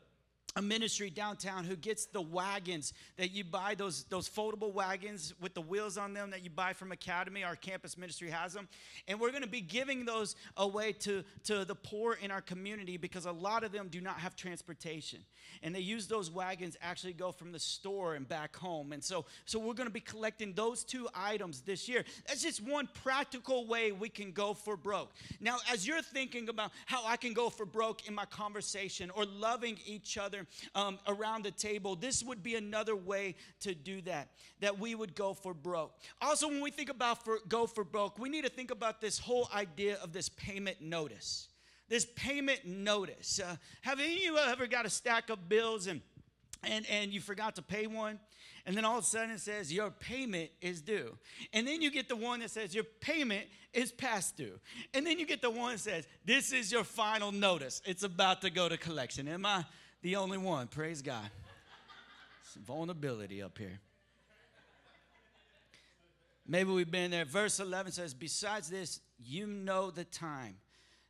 a 0.57 0.63
ministry 0.63 1.11
downtown 1.11 1.65
who 1.65 1.77
gets 1.77 2.07
the 2.07 2.21
wagons 2.21 2.95
that 3.19 3.31
you 3.31 3.45
buy 3.45 3.75
those 3.75 4.05
those 4.05 4.29
foldable 4.29 4.73
wagons 4.73 5.35
with 5.41 5.53
the 5.53 5.61
wheels 5.61 5.99
on 5.99 6.15
them 6.15 6.31
that 6.31 6.43
you 6.43 6.49
buy 6.51 6.73
from 6.73 6.93
academy. 6.93 7.45
Our 7.45 7.57
campus 7.57 7.99
ministry 7.99 8.31
has 8.31 8.55
them. 8.55 8.67
And 9.07 9.21
we're 9.21 9.31
going 9.31 9.43
to 9.43 9.49
be 9.49 9.61
giving 9.61 10.07
those 10.07 10.35
away 10.57 10.93
to 11.01 11.23
to 11.45 11.67
the 11.67 11.75
poor 11.75 12.15
in 12.15 12.31
our 12.31 12.41
community 12.41 12.97
because 12.97 13.27
a 13.27 13.33
lot 13.33 13.65
of 13.65 13.73
them 13.73 13.89
do 13.91 14.01
not 14.01 14.19
have 14.19 14.35
transportation. 14.35 15.21
And 15.63 15.75
they 15.75 15.81
use 15.81 16.07
those 16.07 16.31
wagons 16.31 16.77
actually 16.81 17.13
go 17.13 17.33
from 17.33 17.53
the 17.53 17.61
store 17.61 18.15
and 18.15 18.27
back 18.27 18.57
home. 18.57 18.93
And 18.93 19.05
so 19.05 19.27
so 19.45 19.59
we're 19.59 19.75
going 19.75 19.89
to 19.89 19.93
be 19.93 20.01
collecting 20.01 20.55
those 20.55 20.85
two 20.85 21.07
items 21.15 21.61
this 21.61 21.87
year. 21.87 22.03
That's 22.27 22.43
just 22.43 22.63
one 22.63 22.89
practical 23.05 23.67
way 23.67 23.93
we 23.93 24.09
can 24.09 24.33
go 24.33 24.55
for 24.55 24.77
broke. 24.79 25.13
Now 25.39 25.59
as 25.71 25.87
you're 25.87 26.03
thinking 26.03 26.49
about 26.49 26.73
how 26.87 27.05
i 27.07 27.17
can 27.17 27.33
go 27.33 27.51
for 27.51 27.67
broke 27.67 28.09
in 28.09 28.15
my 28.15 28.25
conversation 28.25 29.11
or 29.11 29.27
loving 29.27 29.79
each 29.87 30.17
other 30.17 30.46
um, 30.75 30.99
around 31.07 31.45
the 31.45 31.51
table, 31.51 31.97
this 31.97 32.23
would 32.23 32.43
be 32.43 32.55
another 32.55 32.97
way 32.97 33.35
to 33.61 33.75
do 33.75 34.01
that, 34.03 34.29
that 34.61 34.79
we 34.79 34.95
would 34.95 35.15
go 35.15 35.35
for 35.35 35.55
broke. 35.55 35.95
Also, 36.21 36.49
when 36.49 36.61
we 36.61 36.71
think 36.71 36.91
about 36.91 37.25
for, 37.25 37.39
go 37.49 37.67
for 37.67 37.85
broke, 37.85 38.19
we 38.19 38.29
need 38.29 38.45
to 38.45 38.51
think 38.51 38.71
about 38.71 39.01
this 39.01 39.19
whole 39.19 39.49
idea 39.55 39.99
of 40.03 40.13
this 40.13 40.29
payment 40.29 40.81
notice. 40.81 41.49
This 41.89 42.07
payment 42.17 42.67
notice. 42.67 43.41
Uh, 43.41 43.57
have 43.83 44.01
any 44.01 44.15
of 44.15 44.23
you 44.23 44.39
ever 44.39 44.67
got 44.67 44.87
a 44.87 44.91
stack 44.91 45.31
of 45.31 45.49
bills 45.49 45.87
and 45.87 46.01
and, 46.63 46.87
and 46.91 47.13
you 47.13 47.21
forgot 47.21 47.57
to 47.57 47.63
pay 47.63 47.87
one, 47.87 48.19
and 48.65 48.77
then 48.77 48.85
all 48.85 48.99
of 48.99 49.05
a 49.05 49.07
sudden 49.07 49.31
it 49.31 49.41
says 49.41 49.73
your 49.73 49.91
payment 49.91 50.51
is 50.61 50.81
due. 50.81 51.17
And 51.53 51.67
then 51.67 51.81
you 51.81 51.91
get 51.91 52.09
the 52.09 52.17
one 52.17 52.41
that 52.41 52.51
says 52.51 52.75
your 52.75 52.85
payment 52.85 53.47
is 53.73 53.93
past 53.93 54.37
due. 54.37 54.59
And 54.93 55.07
then 55.07 55.19
you 55.19 55.27
get 55.27 55.43
the 55.43 55.51
one 55.51 55.73
that 55.73 55.81
says 55.81 56.07
this 56.25 56.53
is 56.53 56.73
your 56.73 56.85
final 56.85 57.31
notice. 57.31 57.81
It's 57.85 58.03
about 58.03 58.43
to 58.43 58.51
go 58.51 58.69
to 58.69 58.77
collection. 58.77 59.29
Am 59.29 59.47
I 59.47 59.65
the 60.03 60.17
only 60.17 60.39
one. 60.39 60.69
Praise 60.69 61.03
God. 61.03 61.29
Some 62.53 62.63
vulnerability 62.63 63.43
up 63.43 63.59
here. 63.59 63.81
Maybe 66.49 66.71
we've 66.71 66.91
been 66.91 67.11
there. 67.11 67.25
Verse 67.25 67.59
11 67.59 67.93
says, 67.93 68.15
Besides 68.15 68.69
this, 68.69 69.01
you 69.19 69.47
know 69.47 69.91
the 69.91 70.05
time, 70.05 70.57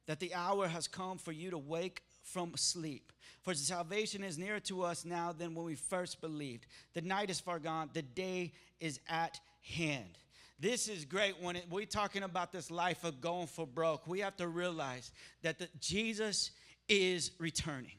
that 0.07 0.21
the 0.21 0.35
hour 0.35 0.67
has 0.69 0.89
come 0.89 1.19
for 1.19 1.33
you 1.33 1.51
to 1.51 1.59
wake 1.59 2.03
from 2.23 2.53
sleep. 2.57 3.13
For 3.43 3.55
salvation 3.55 4.25
is 4.25 4.39
nearer 4.39 4.61
to 4.61 4.83
us 4.83 5.05
now 5.05 5.33
than 5.33 5.55
when 5.55 5.67
we 5.67 5.75
first 5.75 6.21
believed. 6.21 6.67
The 6.95 7.03
night 7.03 7.31
is 7.31 7.39
far 7.39 7.59
gone, 7.59 7.91
the 7.93 8.03
day 8.03 8.53
is 8.81 8.99
at 9.09 9.39
hand. 9.63 10.19
This 10.59 10.89
is 10.89 11.05
great 11.05 11.41
when 11.41 11.57
it, 11.57 11.67
we're 11.71 11.85
talking 11.85 12.23
about 12.23 12.51
this 12.51 12.71
life 12.71 13.05
of 13.05 13.21
going 13.21 13.47
for 13.47 13.67
broke. 13.67 14.07
We 14.07 14.21
have 14.21 14.37
to 14.39 14.49
realize 14.49 15.13
that 15.43 15.59
the, 15.59 15.69
Jesus 15.81 16.51
is 16.89 17.33
returning. 17.39 17.93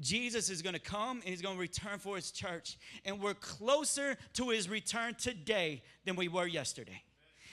Jesus 0.00 0.50
is 0.50 0.62
going 0.62 0.74
to 0.74 0.80
come 0.80 1.18
and 1.18 1.24
he's 1.24 1.42
going 1.42 1.56
to 1.56 1.60
return 1.60 1.98
for 1.98 2.16
his 2.16 2.30
church. 2.30 2.78
And 3.04 3.20
we're 3.20 3.34
closer 3.34 4.16
to 4.34 4.50
his 4.50 4.68
return 4.68 5.14
today 5.14 5.82
than 6.04 6.16
we 6.16 6.28
were 6.28 6.46
yesterday. 6.46 7.02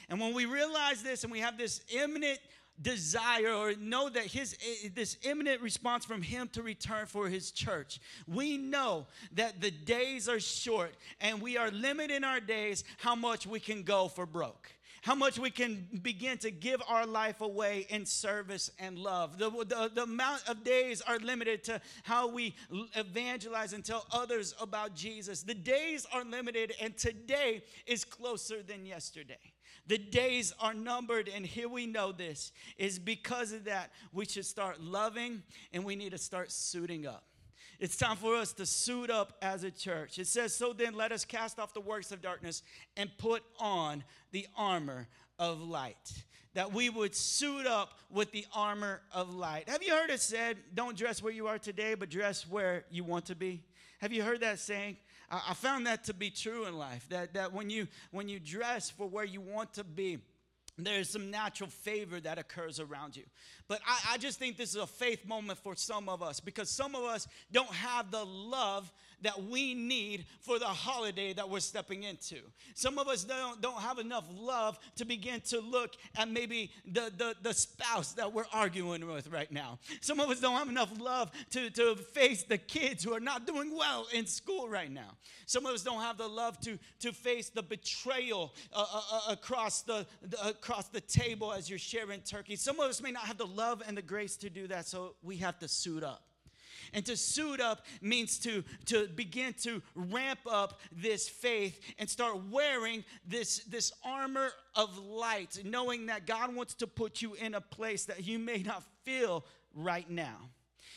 And 0.10 0.19
when 0.19 0.34
we 0.34 0.45
realize 0.45 1.04
this 1.04 1.23
and 1.23 1.32
we 1.32 1.39
have 1.39 1.58
this 1.58 1.82
imminent 1.93 2.39
desire 2.82 3.54
or 3.54 3.73
know 3.75 4.10
that 4.10 4.25
his 4.25 4.56
eh, 4.62 4.89
this 4.95 5.17
imminent 5.23 5.62
response 5.62 6.06
from 6.06 6.21
him 6.21 6.47
to 6.54 6.63
return 6.63 7.06
for 7.06 7.28
his 7.28 7.52
church 7.52 7.99
we 8.25 8.58
know 8.58 9.06
that 9.34 9.60
the 9.60 9.69
days 9.69 10.30
are 10.30 10.39
short 10.39 10.95
and 11.19 11.41
we 11.41 11.58
are 11.58 11.71
limiting 11.71 12.23
our 12.23 12.39
days 12.39 12.86
how 12.97 13.15
much 13.15 13.45
we 13.45 13.60
can 13.60 13.84
go 13.84 14.08
for 14.08 14.25
broke 14.25 14.71
how 15.01 15.15
much 15.15 15.39
we 15.39 15.49
can 15.49 15.88
begin 16.01 16.38
to 16.39 16.51
give 16.51 16.81
our 16.88 17.05
life 17.05 17.41
away 17.41 17.85
in 17.89 18.05
service 18.05 18.71
and 18.79 18.97
love. 18.97 19.38
The, 19.38 19.49
the, 19.49 19.91
the 19.93 20.03
amount 20.03 20.47
of 20.47 20.63
days 20.63 21.01
are 21.01 21.17
limited 21.19 21.63
to 21.65 21.81
how 22.03 22.27
we 22.27 22.55
evangelize 22.95 23.73
and 23.73 23.83
tell 23.83 24.05
others 24.12 24.53
about 24.59 24.95
Jesus. 24.95 25.43
The 25.43 25.53
days 25.53 26.05
are 26.12 26.23
limited, 26.23 26.73
and 26.81 26.97
today 26.97 27.63
is 27.85 28.03
closer 28.03 28.62
than 28.62 28.85
yesterday. 28.85 29.53
The 29.88 29.97
days 29.97 30.53
are 30.59 30.73
numbered, 30.73 31.29
and 31.29 31.45
here 31.45 31.69
we 31.69 31.88
know 31.88 32.12
this 32.12 32.51
is 32.77 32.99
because 32.99 33.51
of 33.51 33.63
that 33.65 33.91
we 34.13 34.25
should 34.25 34.45
start 34.45 34.81
loving 34.81 35.43
and 35.73 35.83
we 35.83 35.95
need 35.95 36.12
to 36.12 36.17
start 36.17 36.51
suiting 36.51 37.07
up. 37.07 37.28
It's 37.79 37.95
time 37.95 38.17
for 38.17 38.35
us 38.35 38.51
to 38.53 38.65
suit 38.65 39.09
up 39.09 39.37
as 39.41 39.63
a 39.63 39.71
church. 39.71 40.19
It 40.19 40.27
says, 40.27 40.53
So 40.53 40.73
then 40.73 40.95
let 40.95 41.13
us 41.13 41.23
cast 41.23 41.59
off 41.59 41.73
the 41.73 41.79
works 41.79 42.11
of 42.11 42.21
darkness 42.21 42.61
and 42.97 43.09
put 43.17 43.41
on 43.57 44.03
the 44.31 44.47
armor 44.57 45.07
of 45.37 45.61
light. 45.61 46.23
That 46.55 46.73
we 46.73 46.89
would 46.89 47.15
suit 47.15 47.65
up 47.65 47.93
with 48.09 48.31
the 48.31 48.45
armor 48.53 49.01
of 49.13 49.33
light. 49.33 49.69
Have 49.69 49.81
you 49.81 49.93
heard 49.93 50.09
it 50.09 50.19
said, 50.19 50.57
Don't 50.73 50.97
dress 50.97 51.23
where 51.23 51.31
you 51.31 51.47
are 51.47 51.57
today, 51.57 51.95
but 51.95 52.09
dress 52.09 52.45
where 52.45 52.83
you 52.91 53.05
want 53.05 53.25
to 53.27 53.35
be? 53.35 53.63
Have 54.01 54.11
you 54.11 54.23
heard 54.23 54.41
that 54.41 54.59
saying? 54.59 54.97
I 55.31 55.53
found 55.53 55.85
that 55.85 56.05
to 56.05 56.13
be 56.13 56.31
true 56.31 56.65
in 56.65 56.77
life. 56.77 57.07
That, 57.09 57.35
that 57.35 57.53
when, 57.53 57.69
you, 57.69 57.87
when 58.11 58.27
you 58.27 58.39
dress 58.39 58.89
for 58.89 59.07
where 59.07 59.25
you 59.25 59.41
want 59.41 59.73
to 59.75 59.83
be, 59.83 60.17
there's 60.85 61.09
some 61.09 61.31
natural 61.31 61.69
favor 61.69 62.19
that 62.19 62.37
occurs 62.37 62.79
around 62.79 63.15
you. 63.15 63.23
But 63.67 63.81
I, 63.87 64.13
I, 64.13 64.17
just 64.17 64.39
think 64.39 64.57
this 64.57 64.69
is 64.71 64.75
a 64.77 64.87
faith 64.87 65.25
moment 65.27 65.59
for 65.59 65.75
some 65.75 66.09
of 66.09 66.23
us 66.23 66.39
because 66.39 66.69
some 66.69 66.95
of 66.95 67.03
us 67.03 67.27
don't 67.51 67.69
have 67.69 68.11
the 68.11 68.25
love 68.25 68.91
that 69.21 69.43
we 69.43 69.73
need 69.73 70.25
for 70.41 70.60
the 70.60 70.65
holiday 70.65 71.34
that 71.34 71.49
we're 71.49 71.60
stepping 71.60 72.03
into. 72.03 72.38
Some 72.73 72.97
of 72.97 73.08
us 73.08 73.23
don't, 73.23 73.62
don't 73.62 73.82
have 73.82 73.99
enough 73.99 74.25
love 74.32 74.79
to 74.97 75.05
begin 75.05 75.41
to 75.41 75.60
look 75.60 75.95
at 76.17 76.29
maybe 76.29 76.71
the, 76.86 77.12
the, 77.17 77.36
the 77.41 77.53
spouse 77.53 78.13
that 78.13 78.34
we're 78.34 78.45
arguing 78.53 79.08
with 79.08 79.27
right 79.27 79.51
now. 79.51 79.79
Some 80.01 80.19
of 80.19 80.29
us 80.29 80.39
don't 80.39 80.55
have 80.55 80.69
enough 80.69 80.91
love 80.99 81.32
to, 81.51 81.69
to 81.71 81.95
face 81.95 82.43
the 82.43 82.58
kids 82.58 83.03
who 83.03 83.13
are 83.13 83.19
not 83.19 83.45
doing 83.45 83.75
well 83.75 84.08
in 84.13 84.25
school 84.25 84.69
right 84.69 84.91
now. 84.91 85.17
Some 85.45 85.65
of 85.65 85.73
us 85.73 85.84
don't 85.84 86.01
have 86.01 86.17
the 86.17 86.27
love 86.27 86.60
to, 86.62 86.77
to 86.99 87.12
face 87.12 87.49
the 87.49 87.63
betrayal 87.63 88.53
uh, 88.73 88.86
uh, 88.93 89.01
uh 89.13 89.32
across, 89.32 89.82
the, 89.82 90.05
the, 90.21 90.49
across 90.49 90.88
the 90.89 91.01
table 91.01 91.51
as 91.53 91.69
you're 91.69 91.79
sharing 91.79 92.21
turkey. 92.21 92.55
Some 92.55 92.79
of 92.79 92.89
us 92.89 93.01
may 93.01 93.12
not 93.12 93.23
have 93.23 93.38
the 93.38 93.47
love 93.47 93.82
and 93.88 93.97
the 93.97 94.01
grace 94.01 94.38
to 94.38 94.49
do 94.49 94.67
that, 94.67 94.88
so 94.88 95.15
we 95.21 95.38
have 95.38 95.60
to 95.60 95.67
suit 95.67 96.03
up. 96.03 96.28
And 96.93 97.06
to 97.06 97.15
suit 97.15 97.60
up 97.60 97.86
means 98.02 98.39
to, 98.39 98.63
to 98.86 99.08
begin 99.08 99.54
to 99.63 99.82
ramp 99.95 100.39
up 100.49 100.80
this 100.91 101.28
faith 101.28 101.80
and 101.97 102.10
start 102.10 102.38
wearing 102.49 103.04
this, 103.28 103.60
this 103.65 103.91
armor 104.04 104.49
of 104.75 104.97
light, 104.97 105.62
knowing 105.63 106.08
that 106.08 106.25
God 106.25 106.56
wants 106.56 106.73
to 106.75 106.88
put 106.88 107.21
you 107.21 107.34
in 107.36 107.56
a 107.56 107.62
place 107.62 108.06
that 108.06 108.25
you 108.25 108.39
may 108.39 108.63
not 108.63 108.84
feel 109.04 109.45
right 109.73 110.10
now. 110.10 110.49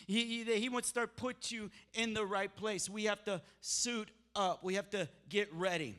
He, 0.06 0.44
he, 0.44 0.56
he 0.58 0.68
wants 0.68 0.88
to 0.88 0.90
start 0.90 1.16
put 1.16 1.50
you 1.50 1.70
in 1.94 2.14
the 2.14 2.24
right 2.26 2.54
place. 2.54 2.88
We 2.90 3.04
have 3.04 3.22
to 3.24 3.40
suit 3.60 4.08
up. 4.34 4.64
We 4.64 4.74
have 4.74 4.90
to 4.90 5.08
get 5.28 5.52
ready. 5.54 5.96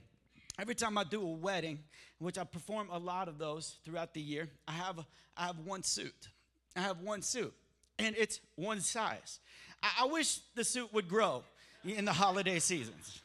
Every 0.60 0.76
time 0.76 0.98
I 0.98 1.04
do 1.04 1.22
a 1.22 1.32
wedding, 1.32 1.80
which 2.20 2.38
I 2.38 2.44
perform 2.44 2.90
a 2.92 3.00
lot 3.00 3.28
of 3.28 3.38
those 3.38 3.78
throughout 3.84 4.14
the 4.14 4.22
year, 4.22 4.50
I 4.68 4.74
have, 4.74 5.00
I 5.36 5.48
have 5.48 5.60
one 5.60 5.84
suit. 5.84 6.30
I 6.76 6.82
have 6.82 7.02
one 7.02 7.22
suit, 7.22 7.54
and 8.00 8.16
it's 8.18 8.40
one 8.56 8.82
size. 8.82 9.40
I, 9.84 10.04
I 10.04 10.06
wish 10.06 10.40
the 10.56 10.64
suit 10.64 10.92
would 10.94 11.08
grow 11.08 11.44
in 11.84 12.06
the 12.06 12.14
holiday 12.14 12.60
seasons. 12.60 13.22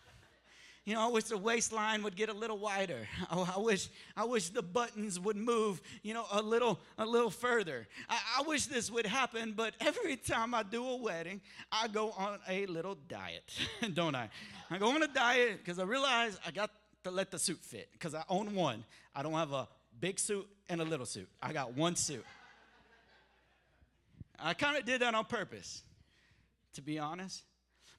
You 0.85 0.95
know, 0.95 1.03
I 1.03 1.11
wish 1.11 1.25
the 1.25 1.37
waistline 1.37 2.03
would 2.03 2.17
get 2.17 2.31
a 2.31 2.33
little 2.33 2.57
wider. 2.57 3.07
I, 3.21 3.27
oh, 3.33 3.55
I, 3.57 3.61
wish, 3.61 3.89
I 4.17 4.25
wish 4.25 4.49
the 4.49 4.63
buttons 4.63 5.21
would 5.21 5.37
move, 5.37 5.83
you 6.03 6.15
know, 6.15 6.25
a 6.33 6.41
little, 6.41 6.81
a 6.97 7.05
little 7.05 7.31
further. 7.31 7.87
I, 8.09 8.19
I 8.39 8.43
wish 8.43 8.67
this 8.67 8.91
would 8.91 9.07
happen, 9.07 9.53
but 9.55 9.75
every 9.81 10.17
time 10.17 10.55
I 10.55 10.63
do 10.63 10.83
a 10.87 10.97
wedding, 10.97 11.41
I 11.71 11.89
go 11.89 12.13
on 12.13 12.39
a 12.49 12.67
little 12.67 12.97
diet, 13.07 13.53
don't 13.95 14.15
I? 14.15 14.31
I 14.71 14.79
go 14.79 14.89
on 14.95 15.03
a 15.03 15.09
diet 15.09 15.59
because 15.59 15.79
I 15.79 15.85
realize 15.85 16.39
I 16.47 16.51
got 16.51 16.71
to 17.05 17.11
let 17.11 17.31
the 17.31 17.39
suit 17.39 17.59
fit 17.61 17.91
because 17.93 18.15
I 18.15 18.25
own 18.29 18.55
one. 18.55 18.83
I 19.15 19.23
don't 19.23 19.35
have 19.35 19.53
a 19.53 19.69
big 20.01 20.19
suit 20.19 20.49
and 20.71 20.81
a 20.81 20.85
little 20.85 21.07
suit. 21.07 21.29
I 21.43 21.53
got 21.53 21.77
one 21.77 21.97
suit. 21.97 22.25
I 24.39 24.55
kind 24.55 24.79
of 24.79 24.87
did 24.87 25.03
that 25.03 25.15
on 25.15 25.27
purpose 25.27 25.83
to 26.79 26.83
be 26.83 26.97
honest. 26.97 27.43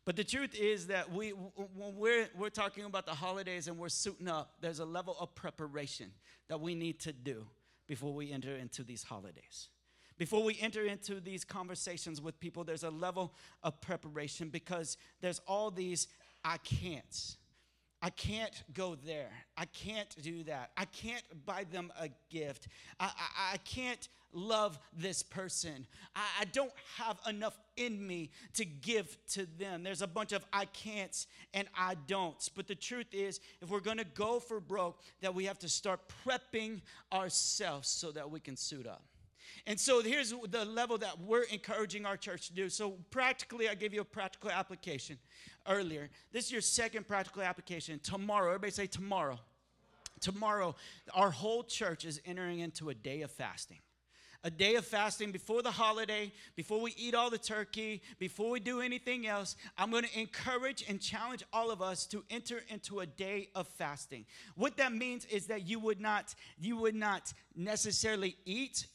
But 0.05 0.15
the 0.15 0.23
truth 0.23 0.55
is 0.55 0.87
that 0.87 1.11
we, 1.11 1.31
when 1.31 1.95
we're, 1.97 2.29
we're 2.33 2.49
talking 2.49 2.85
about 2.85 3.05
the 3.05 3.13
holidays 3.13 3.67
and 3.67 3.77
we're 3.77 3.89
suiting 3.89 4.29
up, 4.29 4.53
there's 4.61 4.79
a 4.79 4.85
level 4.85 5.17
of 5.19 5.35
preparation 5.35 6.11
that 6.47 6.61
we 6.61 6.75
need 6.75 7.01
to 7.01 7.11
do 7.11 7.45
before 7.87 8.13
we 8.13 8.31
enter 8.31 8.55
into 8.55 8.83
these 8.83 9.03
holidays. 9.03 9.67
Before 10.17 10.43
we 10.43 10.57
enter 10.61 10.85
into 10.85 11.19
these 11.19 11.43
conversations 11.43 12.21
with 12.21 12.39
people, 12.39 12.63
there's 12.63 12.83
a 12.83 12.89
level 12.89 13.33
of 13.63 13.81
preparation 13.81 14.47
because 14.47 14.95
there's 15.19 15.41
all 15.45 15.71
these 15.71 16.07
I 16.45 16.57
can'ts. 16.57 17.35
I 18.01 18.11
can't 18.11 18.63
go 18.73 18.95
there. 18.95 19.31
I 19.57 19.65
can't 19.65 20.15
do 20.21 20.43
that. 20.43 20.71
I 20.77 20.85
can't 20.85 21.23
buy 21.45 21.65
them 21.69 21.91
a 21.99 22.07
gift. 22.29 22.69
I, 22.97 23.07
I, 23.07 23.53
I 23.55 23.57
can't 23.57 24.07
love 24.33 24.79
this 24.93 25.23
person. 25.23 25.87
I, 26.15 26.21
I, 26.41 26.45
don't 26.45 26.71
have 26.97 27.19
enough 27.27 27.57
in 27.77 28.05
me 28.05 28.31
to 28.53 28.65
give 28.65 29.17
to 29.31 29.47
them. 29.57 29.83
There's 29.83 30.01
a 30.01 30.07
bunch 30.07 30.31
of 30.31 30.45
I 30.53 30.65
can'ts 30.65 31.27
and 31.53 31.67
I 31.77 31.95
don'ts. 32.07 32.49
But 32.49 32.67
the 32.67 32.75
truth 32.75 33.07
is, 33.11 33.39
if 33.61 33.69
we're 33.69 33.79
going 33.79 33.97
to 33.97 34.05
go 34.05 34.39
for 34.39 34.59
broke, 34.59 35.01
that 35.21 35.33
we 35.33 35.45
have 35.45 35.59
to 35.59 35.69
start 35.69 36.01
prepping 36.25 36.81
ourselves 37.11 37.89
so 37.89 38.11
that 38.11 38.29
we 38.29 38.39
can 38.39 38.55
suit 38.55 38.87
up. 38.87 39.03
And 39.65 39.79
so 39.79 40.01
here's 40.01 40.33
the 40.49 40.65
level 40.65 40.97
that 40.99 41.19
we're 41.19 41.43
encouraging 41.43 42.05
our 42.05 42.17
church 42.17 42.47
to 42.47 42.53
do. 42.53 42.69
So, 42.69 42.91
practically, 43.11 43.67
I 43.67 43.75
gave 43.75 43.93
you 43.93 44.01
a 44.01 44.05
practical 44.05 44.51
application 44.51 45.17
earlier. 45.67 46.09
This 46.31 46.45
is 46.45 46.51
your 46.51 46.61
second 46.61 47.07
practical 47.07 47.41
application. 47.41 47.99
Tomorrow, 48.01 48.49
everybody 48.49 48.71
say 48.71 48.87
tomorrow. 48.87 49.39
Tomorrow, 50.21 50.75
our 51.13 51.31
whole 51.31 51.63
church 51.63 52.05
is 52.05 52.21
entering 52.25 52.59
into 52.59 52.89
a 52.89 52.93
day 52.93 53.21
of 53.21 53.31
fasting 53.31 53.79
a 54.43 54.49
day 54.49 54.75
of 54.75 54.85
fasting 54.85 55.31
before 55.31 55.61
the 55.61 55.71
holiday, 55.71 56.31
before 56.55 56.79
we 56.79 56.93
eat 56.97 57.13
all 57.13 57.29
the 57.29 57.37
turkey, 57.37 58.01
before 58.19 58.49
we 58.49 58.59
do 58.59 58.81
anything 58.81 59.27
else, 59.27 59.55
I'm 59.77 59.91
going 59.91 60.05
to 60.05 60.19
encourage 60.19 60.85
and 60.87 61.01
challenge 61.01 61.43
all 61.51 61.71
of 61.71 61.81
us 61.81 62.05
to 62.07 62.23
enter 62.29 62.61
into 62.69 63.01
a 63.01 63.05
day 63.05 63.49
of 63.55 63.67
fasting. 63.67 64.25
What 64.55 64.77
that 64.77 64.93
means 64.93 65.25
is 65.25 65.47
that 65.47 65.67
you 65.67 65.79
would 65.79 65.99
not 65.99 66.33
you 66.59 66.77
would 66.77 66.95
not 66.95 67.33
necessarily 67.55 68.37
eat 68.45 68.87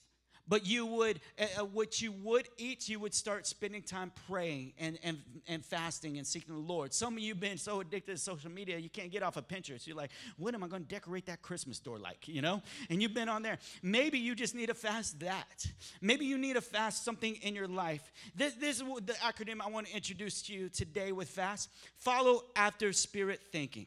but 0.49 0.67
you 0.67 0.87
would 0.87 1.21
uh, 1.39 1.45
uh, 1.61 1.65
what 1.65 2.01
you 2.01 2.13
would 2.13 2.49
eat 2.59 2.89
you 2.89 3.01
would 3.01 3.15
start 3.15 3.47
spending 3.47 3.83
time 3.83 4.13
praying 4.29 4.73
and, 4.79 4.99
and, 5.03 5.19
and 5.49 5.65
fasting 5.65 6.19
and 6.19 6.27
seeking 6.27 6.55
the 6.55 6.61
lord. 6.61 6.93
Some 6.93 7.15
of 7.15 7.21
you 7.21 7.33
have 7.33 7.41
been 7.41 7.59
so 7.59 7.81
addicted 7.81 8.13
to 8.13 8.19
social 8.19 8.51
media 8.51 8.79
you 8.79 8.91
can't 8.91 9.11
get 9.11 9.23
off 9.23 9.37
of 9.37 9.49
pinterest. 9.49 9.87
You're 9.87 9.97
like 9.97 10.11
what 10.37 10.55
am 10.55 10.63
i 10.63 10.69
going 10.69 10.83
to 10.83 10.89
decorate 10.89 11.27
that 11.27 11.43
christmas 11.43 11.79
door 11.79 11.99
like? 11.99 12.29
You 12.29 12.43
know? 12.43 12.63
And 12.91 13.03
you've 13.03 13.15
been 13.15 13.29
on 13.29 13.43
there. 13.43 13.59
Maybe 13.83 14.19
you 14.19 14.35
just 14.35 14.55
need 14.55 14.67
to 14.67 14.75
fast 14.75 15.21
that. 15.21 15.67
Maybe 16.01 16.27
you 16.27 16.39
need 16.39 16.55
to 16.55 16.61
fast 16.61 17.05
something 17.05 17.37
in 17.37 17.55
your 17.55 17.69
life. 17.69 18.13
This, 18.35 18.55
this 18.55 18.81
is 18.81 18.87
the 19.05 19.15
acronym 19.15 19.61
i 19.65 19.69
want 19.69 19.87
to 19.87 19.95
introduce 19.95 20.43
to 20.43 20.53
you 20.53 20.69
today 20.69 21.13
with 21.13 21.29
fast 21.29 21.69
follow 21.99 22.43
after 22.57 22.93
spirit 22.93 23.41
thinking 23.53 23.87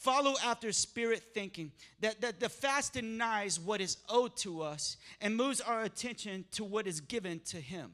follow 0.00 0.34
after 0.44 0.72
spirit 0.72 1.22
thinking. 1.34 1.70
That, 2.00 2.20
that 2.22 2.40
the 2.40 2.48
fast 2.48 2.94
denies 2.94 3.60
what 3.60 3.80
is 3.80 3.98
owed 4.08 4.36
to 4.38 4.62
us 4.62 4.96
and 5.20 5.36
moves 5.36 5.60
our 5.60 5.82
attention 5.82 6.44
to 6.52 6.64
what 6.64 6.86
is 6.86 7.00
given 7.00 7.40
to 7.46 7.58
him 7.58 7.92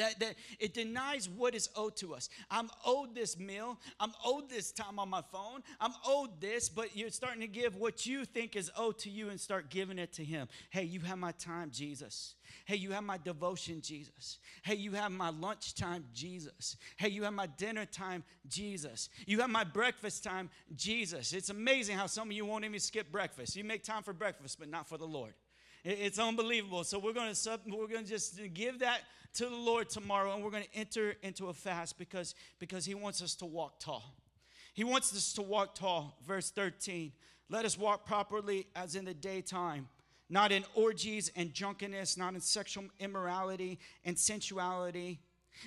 that, 0.00 0.20
that 0.20 0.34
it 0.58 0.74
denies 0.74 1.28
what 1.28 1.54
is 1.54 1.68
owed 1.76 1.96
to 1.96 2.14
us. 2.14 2.28
I'm 2.50 2.70
owed 2.84 3.14
this 3.14 3.38
meal. 3.38 3.78
I'm 4.00 4.12
owed 4.24 4.48
this 4.48 4.72
time 4.72 4.98
on 4.98 5.08
my 5.08 5.22
phone. 5.32 5.62
I'm 5.80 5.92
owed 6.06 6.40
this, 6.40 6.68
but 6.68 6.96
you're 6.96 7.10
starting 7.10 7.40
to 7.40 7.46
give 7.46 7.76
what 7.76 8.06
you 8.06 8.24
think 8.24 8.56
is 8.56 8.70
owed 8.76 8.98
to 9.00 9.10
you 9.10 9.30
and 9.30 9.40
start 9.40 9.70
giving 9.70 9.98
it 9.98 10.12
to 10.14 10.24
Him. 10.24 10.48
Hey, 10.70 10.84
you 10.84 11.00
have 11.00 11.18
my 11.18 11.32
time, 11.32 11.70
Jesus. 11.70 12.34
Hey, 12.64 12.76
you 12.76 12.92
have 12.92 13.04
my 13.04 13.18
devotion, 13.18 13.80
Jesus. 13.80 14.38
Hey, 14.62 14.76
you 14.76 14.92
have 14.92 15.12
my 15.12 15.30
lunchtime, 15.30 16.04
Jesus. 16.12 16.76
Hey, 16.96 17.08
you 17.08 17.24
have 17.24 17.32
my 17.32 17.46
dinner 17.46 17.84
time, 17.84 18.24
Jesus. 18.48 19.08
You 19.26 19.40
have 19.40 19.50
my 19.50 19.64
breakfast 19.64 20.24
time, 20.24 20.50
Jesus. 20.74 21.32
It's 21.32 21.50
amazing 21.50 21.96
how 21.96 22.06
some 22.06 22.28
of 22.28 22.32
you 22.32 22.44
won't 22.44 22.64
even 22.64 22.80
skip 22.80 23.10
breakfast. 23.10 23.56
You 23.56 23.64
make 23.64 23.84
time 23.84 24.02
for 24.02 24.12
breakfast, 24.12 24.58
but 24.58 24.68
not 24.68 24.88
for 24.88 24.98
the 24.98 25.06
Lord. 25.06 25.34
It's 25.84 26.18
unbelievable. 26.18 26.84
So 26.84 26.98
we're 26.98 27.12
going 27.12 27.28
to 27.28 27.34
sub, 27.34 27.60
we're 27.66 27.86
going 27.86 28.04
to 28.04 28.10
just 28.10 28.40
give 28.54 28.80
that 28.80 29.00
to 29.34 29.44
the 29.44 29.56
Lord 29.56 29.88
tomorrow, 29.88 30.34
and 30.34 30.42
we're 30.42 30.50
going 30.50 30.64
to 30.64 30.74
enter 30.74 31.14
into 31.22 31.48
a 31.48 31.52
fast 31.52 31.98
because 31.98 32.34
because 32.58 32.84
He 32.84 32.94
wants 32.94 33.22
us 33.22 33.34
to 33.36 33.46
walk 33.46 33.78
tall. 33.78 34.14
He 34.74 34.84
wants 34.84 35.14
us 35.14 35.32
to 35.34 35.42
walk 35.42 35.74
tall. 35.74 36.18
Verse 36.26 36.50
13. 36.50 37.12
Let 37.48 37.64
us 37.64 37.78
walk 37.78 38.06
properly 38.06 38.66
as 38.74 38.96
in 38.96 39.04
the 39.04 39.14
daytime, 39.14 39.88
not 40.28 40.50
in 40.50 40.64
orgies 40.74 41.30
and 41.36 41.52
drunkenness, 41.52 42.16
not 42.16 42.34
in 42.34 42.40
sexual 42.40 42.84
immorality 42.98 43.78
and 44.04 44.18
sensuality, 44.18 45.20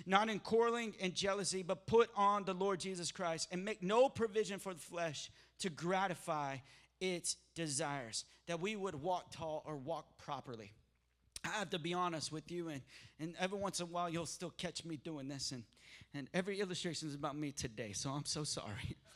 not 0.06 0.30
in 0.30 0.40
quarreling 0.40 0.94
and 1.00 1.16
jealousy, 1.16 1.64
but 1.64 1.88
put 1.88 2.10
on 2.16 2.44
the 2.44 2.54
Lord 2.54 2.80
Jesus 2.80 3.12
Christ 3.12 3.48
and 3.52 3.64
make 3.64 3.82
no 3.82 4.10
provision 4.10 4.60
for 4.60 4.74
the 4.74 4.80
flesh 4.80 5.32
to 5.60 5.70
gratify 5.70 6.58
its 7.00 7.38
desires, 7.56 8.26
that 8.48 8.60
we 8.60 8.76
would 8.76 8.96
walk 8.96 9.32
tall 9.32 9.64
or 9.66 9.78
walk 9.78 10.18
properly. 10.18 10.74
I 11.44 11.50
have 11.60 11.70
to 11.70 11.80
be 11.80 11.94
honest 11.94 12.32
with 12.32 12.52
you, 12.52 12.70
and, 12.70 12.82
and 13.20 13.34
every 13.40 13.58
once 13.58 13.80
in 13.80 13.86
a 13.86 13.90
while 13.90 14.10
you'll 14.10 14.26
still 14.26 14.54
catch 14.58 14.84
me 14.84 14.98
doing 14.98 15.28
this, 15.28 15.52
and, 15.52 15.64
and 16.14 16.30
every 16.34 16.60
illustration 16.60 17.08
is 17.08 17.16
about 17.16 17.38
me 17.38 17.52
today, 17.52 17.94
so 17.94 18.10
I'm 18.10 18.26
so 18.26 18.44
sorry. 18.44 18.98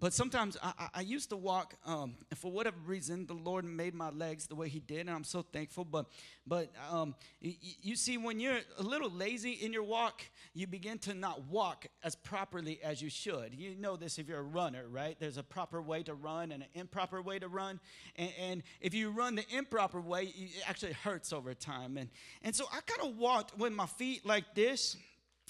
But 0.00 0.12
sometimes 0.12 0.56
I, 0.62 0.88
I 0.94 1.00
used 1.00 1.30
to 1.30 1.36
walk, 1.36 1.74
um, 1.84 2.14
for 2.36 2.52
whatever 2.52 2.76
reason, 2.86 3.26
the 3.26 3.34
Lord 3.34 3.64
made 3.64 3.94
my 3.94 4.10
legs 4.10 4.46
the 4.46 4.54
way 4.54 4.68
He 4.68 4.78
did, 4.78 5.00
and 5.00 5.10
I'm 5.10 5.24
so 5.24 5.42
thankful. 5.42 5.84
But, 5.84 6.06
but 6.46 6.70
um, 6.88 7.16
y- 7.42 7.56
you 7.82 7.96
see, 7.96 8.16
when 8.16 8.38
you're 8.38 8.60
a 8.78 8.82
little 8.82 9.10
lazy 9.10 9.52
in 9.52 9.72
your 9.72 9.82
walk, 9.82 10.22
you 10.54 10.68
begin 10.68 10.98
to 11.00 11.14
not 11.14 11.46
walk 11.46 11.86
as 12.04 12.14
properly 12.14 12.78
as 12.84 13.02
you 13.02 13.10
should. 13.10 13.54
You 13.54 13.74
know 13.74 13.96
this 13.96 14.18
if 14.18 14.28
you're 14.28 14.38
a 14.38 14.42
runner, 14.42 14.84
right? 14.88 15.16
There's 15.18 15.36
a 15.36 15.42
proper 15.42 15.82
way 15.82 16.04
to 16.04 16.14
run 16.14 16.52
and 16.52 16.62
an 16.62 16.68
improper 16.74 17.20
way 17.20 17.40
to 17.40 17.48
run. 17.48 17.80
And, 18.14 18.30
and 18.40 18.62
if 18.80 18.94
you 18.94 19.10
run 19.10 19.34
the 19.34 19.44
improper 19.50 20.00
way, 20.00 20.32
it 20.36 20.62
actually 20.68 20.92
hurts 20.92 21.32
over 21.32 21.54
time. 21.54 21.96
And, 21.96 22.08
and 22.44 22.54
so 22.54 22.66
I 22.72 22.80
kind 22.82 23.10
of 23.10 23.18
walked 23.18 23.58
with 23.58 23.72
my 23.72 23.86
feet 23.86 24.24
like 24.24 24.54
this. 24.54 24.96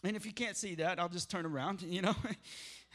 And 0.05 0.17
if 0.17 0.25
you 0.25 0.33
can't 0.33 0.57
see 0.57 0.77
that, 0.77 0.99
I'll 0.99 1.09
just 1.09 1.31
turn 1.31 1.45
around, 1.47 1.83
you 1.89 2.03
know. 2.03 2.15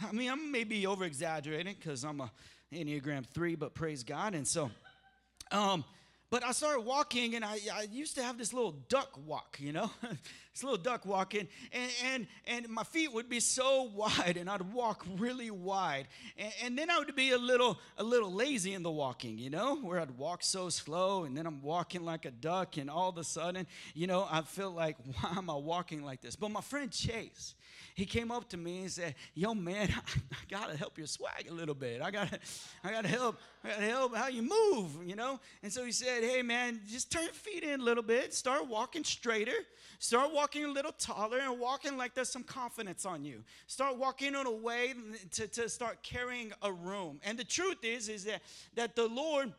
I 0.01 0.11
mean, 0.11 0.31
I'm 0.31 0.51
maybe 0.51 0.87
over 0.87 1.05
exaggerating 1.05 1.75
because 1.79 2.03
I'm 2.03 2.21
a 2.21 2.31
Enneagram 2.73 3.25
3, 3.25 3.55
but 3.55 3.73
praise 3.75 4.03
God. 4.03 4.33
And 4.33 4.47
so, 4.47 4.71
um, 5.51 5.83
but 6.33 6.43
I 6.43 6.51
started 6.51 6.81
walking 6.81 7.35
and 7.35 7.45
I, 7.45 7.59
I 7.71 7.87
used 7.91 8.15
to 8.15 8.23
have 8.23 8.39
this 8.39 8.53
little 8.53 8.71
duck 8.89 9.19
walk, 9.27 9.59
you 9.59 9.71
know, 9.71 9.91
this 10.01 10.63
little 10.63 10.79
duck 10.79 11.05
walking, 11.05 11.47
and, 11.71 11.91
and, 12.03 12.27
and 12.47 12.69
my 12.69 12.83
feet 12.83 13.13
would 13.13 13.29
be 13.29 13.39
so 13.39 13.83
wide, 13.95 14.37
and 14.37 14.49
I'd 14.49 14.73
walk 14.73 15.05
really 15.19 15.51
wide. 15.51 16.07
And, 16.35 16.53
and 16.63 16.77
then 16.79 16.89
I 16.89 16.97
would 16.97 17.15
be 17.15 17.33
a 17.33 17.37
little, 17.37 17.77
a 17.99 18.03
little 18.03 18.33
lazy 18.33 18.73
in 18.73 18.81
the 18.81 18.89
walking, 18.89 19.37
you 19.37 19.51
know, 19.51 19.75
where 19.75 19.99
I'd 19.99 20.17
walk 20.17 20.41
so 20.41 20.69
slow, 20.69 21.25
and 21.25 21.37
then 21.37 21.45
I'm 21.45 21.61
walking 21.61 22.03
like 22.03 22.25
a 22.25 22.31
duck, 22.31 22.77
and 22.77 22.89
all 22.89 23.09
of 23.09 23.17
a 23.19 23.23
sudden, 23.23 23.67
you 23.93 24.07
know, 24.07 24.27
I 24.27 24.41
feel 24.41 24.71
like, 24.71 24.97
why 25.21 25.35
am 25.37 25.51
I 25.51 25.55
walking 25.55 26.03
like 26.03 26.21
this? 26.21 26.35
But 26.35 26.49
my 26.49 26.61
friend 26.61 26.91
Chase, 26.91 27.53
he 27.95 28.05
came 28.05 28.31
up 28.31 28.49
to 28.49 28.57
me 28.57 28.81
and 28.81 28.91
said, 28.91 29.15
Yo, 29.33 29.53
man, 29.53 29.89
I, 30.31 30.35
gotta 30.49 30.75
help 30.75 30.97
your 30.97 31.07
swag 31.07 31.47
a 31.49 31.53
little 31.53 31.75
bit. 31.75 32.01
I 32.01 32.11
gotta, 32.11 32.39
I 32.83 32.91
gotta 32.91 33.07
help, 33.07 33.37
I 33.63 33.69
gotta 33.69 33.85
help 33.85 34.15
how 34.15 34.27
you 34.27 34.41
move, 34.41 35.05
you 35.05 35.15
know? 35.15 35.39
And 35.61 35.71
so 35.71 35.85
he 35.85 35.91
said, 35.91 36.23
Hey, 36.23 36.41
man, 36.41 36.81
just 36.89 37.11
turn 37.11 37.23
your 37.23 37.33
feet 37.33 37.63
in 37.63 37.79
a 37.79 37.83
little 37.83 38.03
bit, 38.03 38.33
start 38.33 38.67
walking 38.67 39.03
straighter, 39.03 39.55
start 39.99 40.33
walking 40.33 40.65
a 40.65 40.69
little 40.69 40.91
taller, 40.91 41.39
and 41.39 41.59
walking 41.59 41.97
like 41.97 42.13
there's 42.13 42.29
some 42.29 42.43
confidence 42.43 43.05
on 43.05 43.23
you. 43.23 43.43
Start 43.67 43.97
walking 43.97 44.35
in 44.35 44.45
a 44.45 44.51
way 44.51 44.93
to, 45.31 45.47
to 45.47 45.69
start 45.69 46.03
carrying 46.03 46.51
a 46.61 46.71
room. 46.71 47.19
And 47.23 47.37
the 47.37 47.43
truth 47.43 47.83
is, 47.83 48.09
is 48.09 48.25
that, 48.25 48.41
that 48.75 48.95
the 48.95 49.07
Lord 49.07 49.53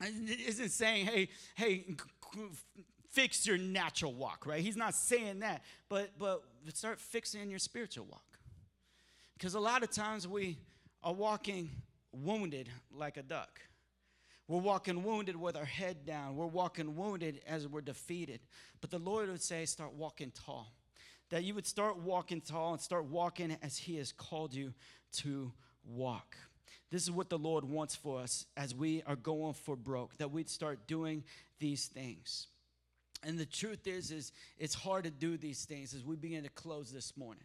isn't 0.00 0.70
saying, 0.70 1.06
Hey, 1.06 1.28
hey, 1.56 1.84
fix 3.14 3.46
your 3.46 3.56
natural 3.58 4.12
walk, 4.12 4.44
right? 4.46 4.60
He's 4.60 4.76
not 4.76 4.94
saying 4.94 5.40
that, 5.40 5.62
but 5.88 6.10
but 6.18 6.42
start 6.74 7.00
fixing 7.00 7.48
your 7.48 7.58
spiritual 7.58 8.06
walk. 8.06 8.38
Because 9.38 9.54
a 9.54 9.60
lot 9.60 9.82
of 9.82 9.90
times 9.90 10.28
we 10.28 10.58
are 11.02 11.12
walking 11.12 11.70
wounded 12.12 12.68
like 12.92 13.16
a 13.16 13.22
duck. 13.22 13.60
We're 14.46 14.60
walking 14.60 15.02
wounded 15.02 15.36
with 15.36 15.56
our 15.56 15.64
head 15.64 16.04
down. 16.04 16.36
We're 16.36 16.46
walking 16.46 16.96
wounded 16.96 17.40
as 17.46 17.66
we're 17.66 17.80
defeated. 17.80 18.40
But 18.80 18.90
the 18.90 18.98
Lord 18.98 19.30
would 19.30 19.42
say, 19.42 19.64
start 19.64 19.94
walking 19.94 20.32
tall. 20.44 20.72
That 21.30 21.44
you 21.44 21.54
would 21.54 21.66
start 21.66 21.96
walking 21.98 22.42
tall 22.42 22.72
and 22.72 22.80
start 22.80 23.06
walking 23.06 23.56
as 23.62 23.78
He 23.78 23.96
has 23.96 24.12
called 24.12 24.52
you 24.52 24.74
to 25.14 25.50
walk. 25.84 26.36
This 26.90 27.02
is 27.02 27.10
what 27.10 27.30
the 27.30 27.38
Lord 27.38 27.64
wants 27.64 27.96
for 27.96 28.20
us 28.20 28.44
as 28.56 28.74
we 28.74 29.02
are 29.06 29.16
going 29.16 29.54
for 29.54 29.76
broke, 29.76 30.16
that 30.18 30.30
we'd 30.30 30.50
start 30.50 30.86
doing 30.86 31.24
these 31.58 31.86
things. 31.86 32.48
And 33.24 33.38
the 33.38 33.46
truth 33.46 33.86
is, 33.86 34.10
is 34.10 34.32
it's 34.58 34.74
hard 34.74 35.04
to 35.04 35.10
do 35.10 35.36
these 35.36 35.64
things 35.64 35.94
as 35.94 36.04
we 36.04 36.16
begin 36.16 36.44
to 36.44 36.50
close 36.50 36.92
this 36.92 37.16
morning. 37.16 37.44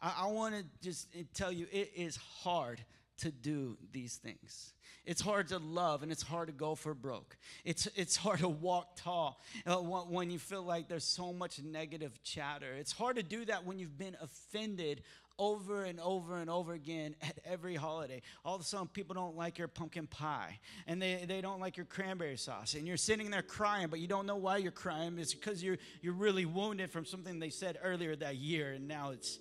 I, 0.00 0.12
I 0.22 0.26
want 0.26 0.54
to 0.54 0.64
just 0.82 1.08
tell 1.34 1.52
you, 1.52 1.66
it 1.72 1.92
is 1.94 2.16
hard 2.16 2.80
to 3.18 3.30
do 3.30 3.76
these 3.92 4.16
things. 4.16 4.74
It's 5.04 5.20
hard 5.20 5.48
to 5.48 5.58
love 5.58 6.04
and 6.04 6.12
it's 6.12 6.22
hard 6.22 6.46
to 6.46 6.52
go 6.52 6.76
for 6.76 6.94
broke. 6.94 7.36
It's, 7.64 7.88
it's 7.96 8.16
hard 8.16 8.38
to 8.40 8.48
walk 8.48 8.96
tall 8.96 9.40
uh, 9.66 9.76
when 9.76 10.30
you 10.30 10.38
feel 10.38 10.62
like 10.62 10.88
there's 10.88 11.04
so 11.04 11.32
much 11.32 11.60
negative 11.60 12.22
chatter. 12.22 12.72
It's 12.72 12.92
hard 12.92 13.16
to 13.16 13.22
do 13.22 13.44
that 13.46 13.64
when 13.64 13.78
you've 13.78 13.98
been 13.98 14.16
offended 14.20 15.02
over 15.38 15.84
and 15.84 16.00
over 16.00 16.38
and 16.38 16.48
over 16.48 16.72
again 16.72 17.14
at 17.22 17.38
every 17.44 17.74
holiday. 17.74 18.22
All 18.44 18.54
of 18.54 18.60
a 18.60 18.64
sudden, 18.64 18.88
people 18.88 19.14
don't 19.14 19.36
like 19.36 19.58
your 19.58 19.68
pumpkin 19.68 20.06
pie 20.06 20.58
and 20.86 21.00
they, 21.00 21.24
they 21.26 21.40
don't 21.40 21.60
like 21.60 21.76
your 21.76 21.86
cranberry 21.86 22.36
sauce. 22.36 22.74
And 22.74 22.86
you're 22.86 22.96
sitting 22.96 23.30
there 23.30 23.42
crying, 23.42 23.88
but 23.88 23.98
you 23.98 24.08
don't 24.08 24.26
know 24.26 24.36
why 24.36 24.58
you're 24.58 24.72
crying. 24.72 25.18
It's 25.18 25.34
because 25.34 25.62
you're, 25.62 25.78
you're 26.00 26.14
really 26.14 26.44
wounded 26.44 26.90
from 26.90 27.04
something 27.04 27.38
they 27.38 27.50
said 27.50 27.78
earlier 27.82 28.16
that 28.16 28.36
year, 28.36 28.72
and 28.72 28.88
now 28.88 29.10
it's 29.10 29.38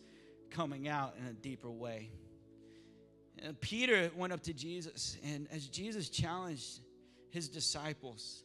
coming 0.49 0.87
out 0.87 1.15
in 1.19 1.25
a 1.27 1.33
deeper 1.33 1.69
way. 1.69 2.11
And 3.43 3.59
Peter 3.59 4.11
went 4.15 4.33
up 4.33 4.41
to 4.43 4.53
Jesus, 4.53 5.17
and 5.23 5.47
as 5.51 5.67
Jesus 5.67 6.09
challenged 6.09 6.81
his 7.29 7.49
disciples, 7.49 8.43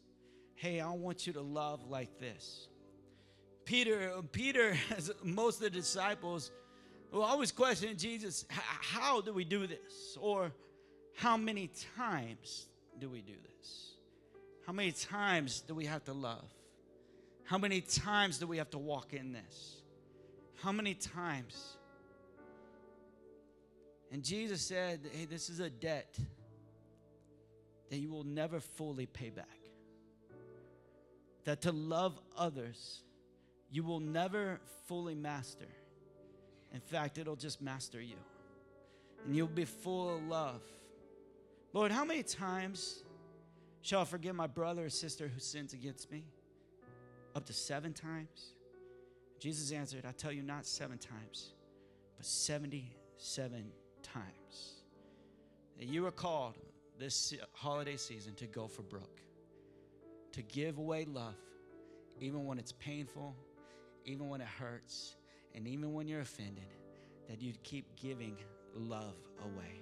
hey, 0.55 0.81
I 0.81 0.91
want 0.91 1.27
you 1.27 1.35
to 1.35 1.43
love 1.43 1.85
like 1.89 2.19
this. 2.19 2.69
Peter, 3.67 4.13
Peter, 4.33 4.77
as 4.97 5.13
most 5.23 5.57
of 5.57 5.63
the 5.63 5.71
disciples, 5.71 6.51
will 7.12 7.23
always 7.23 7.53
question 7.53 7.97
Jesus, 7.97 8.45
how 8.51 9.21
do 9.21 9.33
we 9.33 9.45
do 9.45 9.66
this? 9.66 10.16
Or 10.21 10.53
how 11.14 11.37
many 11.37 11.71
times 11.97 12.66
do 12.99 13.09
we 13.09 13.23
do 13.23 13.33
this? 13.33 13.92
How 14.66 14.73
many 14.73 14.92
times 14.92 15.61
do 15.61 15.75
we 15.75 15.87
have 15.87 16.05
to 16.05 16.12
love? 16.12 16.49
How 17.45 17.59
many 17.59 17.81
times 17.81 18.38
do 18.38 18.47
we 18.47 18.59
have 18.59 18.71
to 18.71 18.79
walk 18.79 19.14
in 19.14 19.33
this? 19.33 19.83
How 20.57 20.73
many 20.73 20.95
times? 20.95 21.77
And 24.11 24.25
Jesus 24.25 24.61
said, 24.62 25.01
Hey, 25.12 25.27
this 25.27 25.49
is 25.49 25.61
a 25.61 25.71
debt 25.71 26.19
that 27.90 27.99
you 27.99 28.11
will 28.11 28.25
never 28.25 28.61
fully 28.61 29.07
pay 29.07 29.31
back. 29.31 29.47
That 31.45 31.62
to 31.62 31.73
love 31.73 32.19
others, 32.37 33.03
you 33.71 33.85
will 33.85 34.01
never 34.01 34.61
fully 34.88 35.14
master. 35.14 35.69
In 36.72 36.81
fact, 36.81 37.18
it'll 37.18 37.37
just 37.37 37.61
master 37.61 38.00
you. 38.00 38.16
And 39.24 39.35
you'll 39.35 39.48
be 39.48 39.64
full 39.64 40.16
of 40.16 40.22
love. 40.24 40.62
Lord, 41.72 41.90
how 41.90 42.05
many 42.05 42.22
times 42.22 43.02
shall 43.83 44.00
I 44.00 44.05
forgive 44.05 44.35
my 44.35 44.46
brother 44.46 44.87
or 44.87 44.90
sister 44.90 45.29
who 45.29 45.40
sins 45.40 45.72
against 45.72 46.11
me? 46.11 46.24
Up 47.35 47.44
to 47.46 47.52
seven 47.52 47.92
times? 47.92 48.55
Jesus 49.38 49.72
answered, 49.72 50.05
I 50.07 50.12
tell 50.12 50.33
you, 50.33 50.42
not 50.42 50.64
seven 50.66 50.98
times, 50.98 51.52
but 52.16 52.24
77 52.24 53.70
times. 54.02 54.83
You 55.79 56.07
are 56.07 56.12
called 56.12 56.55
this 56.98 57.35
holiday 57.52 57.96
season 57.96 58.35
to 58.37 58.46
go 58.46 58.66
for 58.66 58.83
broke, 58.83 59.20
to 60.33 60.42
give 60.42 60.79
away 60.79 61.05
love, 61.05 61.35
even 62.20 62.46
when 62.46 62.59
it's 62.59 62.72
painful, 62.72 63.35
even 64.07 64.29
when 64.31 64.40
it 64.40 64.46
hurts, 64.46 65.16
and 65.57 65.66
even 65.66 65.95
when 65.95 66.07
you're 66.07 66.21
offended, 66.21 66.69
that 67.29 67.40
you'd 67.42 67.62
keep 67.62 67.85
giving 67.97 68.37
love 68.75 69.16
away. 69.42 69.81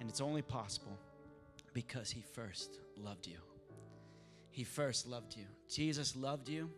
And 0.00 0.08
it's 0.08 0.20
only 0.20 0.42
possible 0.42 0.98
because 1.74 2.10
He 2.10 2.22
first 2.32 2.80
loved 2.96 3.26
you. 3.26 3.36
He 4.50 4.64
first 4.64 5.06
loved 5.06 5.36
you. 5.36 5.44
Jesus 5.68 6.16
loved 6.16 6.48
you 6.48 6.70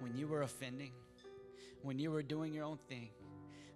when 0.00 0.16
you 0.16 0.26
were 0.26 0.42
offending, 0.42 0.92
when 1.82 1.98
you 1.98 2.10
were 2.10 2.22
doing 2.22 2.54
your 2.54 2.64
own 2.64 2.78
thing. 2.88 3.10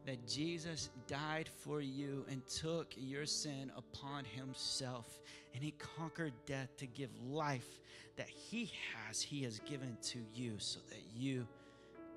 That 0.06 0.28
Jesus 0.28 0.90
died 1.06 1.48
for 1.60 1.80
you 1.80 2.26
and 2.30 2.46
took 2.46 2.92
your 2.94 3.24
sin 3.24 3.72
upon 3.74 4.26
himself, 4.26 5.18
and 5.54 5.64
he 5.64 5.72
conquered 5.72 6.34
death 6.44 6.76
to 6.76 6.86
give 6.86 7.08
life 7.26 7.80
that 8.16 8.28
he 8.28 8.70
has, 8.94 9.22
he 9.22 9.42
has 9.44 9.60
given 9.60 9.96
to 10.02 10.18
you 10.34 10.56
so 10.58 10.80
that 10.90 11.02
you 11.16 11.46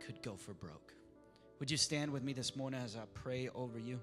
could 0.05 0.21
go 0.21 0.35
for 0.35 0.53
broke. 0.53 0.96
Would 1.59 1.71
you 1.71 1.77
stand 1.77 2.11
with 2.11 2.23
me 2.23 2.33
this 2.33 2.55
morning 2.55 2.79
as 2.83 2.95
I 2.95 3.05
pray 3.15 3.49
over 3.55 3.79
you? 3.79 3.99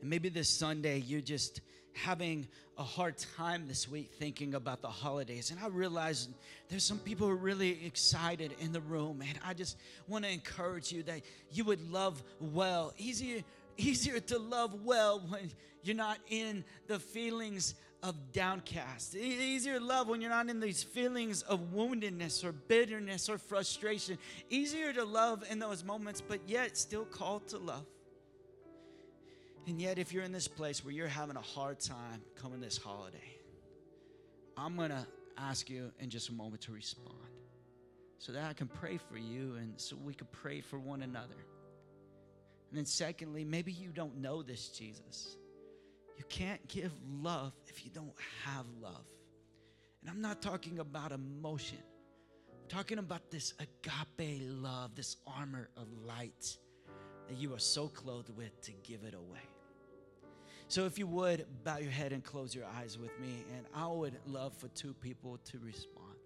And 0.00 0.10
maybe 0.10 0.28
this 0.28 0.48
Sunday 0.48 0.98
you're 0.98 1.20
just 1.20 1.60
having 1.94 2.48
a 2.78 2.82
hard 2.82 3.16
time 3.36 3.68
this 3.68 3.88
week 3.88 4.10
thinking 4.18 4.54
about 4.54 4.82
the 4.82 4.88
holidays. 4.88 5.52
And 5.52 5.60
I 5.60 5.68
realize 5.68 6.28
there's 6.68 6.82
some 6.82 6.98
people 6.98 7.28
who 7.28 7.32
are 7.32 7.36
really 7.36 7.86
excited 7.86 8.56
in 8.58 8.72
the 8.72 8.80
room. 8.80 9.22
And 9.22 9.38
I 9.46 9.54
just 9.54 9.76
want 10.08 10.24
to 10.24 10.30
encourage 10.30 10.90
you 10.90 11.04
that 11.04 11.20
you 11.52 11.64
would 11.64 11.92
love 11.92 12.20
well. 12.40 12.92
Easier, 12.98 13.42
easier 13.76 14.18
to 14.18 14.38
love 14.38 14.82
well 14.84 15.20
when 15.28 15.50
you're 15.84 15.94
not 15.94 16.18
in 16.28 16.64
the 16.88 16.98
feelings 16.98 17.74
of 18.02 18.32
downcast. 18.32 19.14
It's 19.14 19.40
easier 19.40 19.78
to 19.78 19.84
love 19.84 20.08
when 20.08 20.20
you're 20.20 20.30
not 20.30 20.48
in 20.48 20.58
these 20.58 20.82
feelings 20.82 21.42
of 21.42 21.72
woundedness 21.72 22.44
or 22.44 22.52
bitterness 22.52 23.28
or 23.28 23.38
frustration. 23.38 24.18
Easier 24.50 24.92
to 24.92 25.04
love 25.04 25.44
in 25.48 25.60
those 25.60 25.84
moments, 25.84 26.20
but 26.20 26.40
yet 26.48 26.76
still 26.76 27.04
called 27.04 27.46
to 27.48 27.58
love. 27.58 27.86
And 29.68 29.80
yet, 29.80 29.98
if 29.98 30.12
you're 30.12 30.24
in 30.24 30.32
this 30.32 30.48
place 30.48 30.84
where 30.84 30.92
you're 30.92 31.06
having 31.06 31.36
a 31.36 31.42
hard 31.42 31.78
time 31.78 32.20
coming 32.34 32.60
this 32.60 32.76
holiday, 32.76 33.18
I'm 34.56 34.76
going 34.76 34.90
to 34.90 35.06
ask 35.38 35.70
you 35.70 35.92
in 36.00 36.10
just 36.10 36.28
a 36.28 36.32
moment 36.32 36.62
to 36.62 36.72
respond 36.72 37.14
so 38.18 38.32
that 38.32 38.50
I 38.50 38.52
can 38.52 38.66
pray 38.66 38.98
for 38.98 39.16
you 39.16 39.54
and 39.58 39.74
so 39.76 39.96
we 40.02 40.14
can 40.14 40.26
pray 40.32 40.60
for 40.60 40.80
one 40.80 41.02
another. 41.02 41.36
And 42.70 42.78
then, 42.78 42.86
secondly, 42.86 43.44
maybe 43.44 43.70
you 43.70 43.90
don't 43.90 44.16
know 44.16 44.42
this 44.42 44.68
Jesus. 44.68 45.36
You 46.16 46.24
can't 46.28 46.66
give 46.68 46.92
love 47.20 47.52
if 47.66 47.84
you 47.84 47.90
don't 47.90 48.14
have 48.44 48.66
love. 48.80 49.04
And 50.00 50.10
I'm 50.10 50.20
not 50.20 50.42
talking 50.42 50.78
about 50.78 51.12
emotion. 51.12 51.78
I'm 52.50 52.68
talking 52.68 52.98
about 52.98 53.30
this 53.30 53.54
agape 53.58 54.42
love, 54.42 54.94
this 54.94 55.16
armor 55.26 55.68
of 55.76 55.86
light 56.06 56.56
that 57.28 57.36
you 57.36 57.54
are 57.54 57.58
so 57.58 57.88
clothed 57.88 58.36
with 58.36 58.60
to 58.62 58.72
give 58.82 59.04
it 59.04 59.14
away. 59.14 59.40
So, 60.68 60.86
if 60.86 60.98
you 60.98 61.06
would 61.06 61.44
bow 61.64 61.76
your 61.76 61.90
head 61.90 62.12
and 62.12 62.24
close 62.24 62.54
your 62.54 62.64
eyes 62.64 62.98
with 62.98 63.10
me, 63.20 63.44
and 63.54 63.66
I 63.74 63.86
would 63.86 64.18
love 64.26 64.54
for 64.54 64.68
two 64.68 64.94
people 64.94 65.38
to 65.44 65.58
respond. 65.58 66.16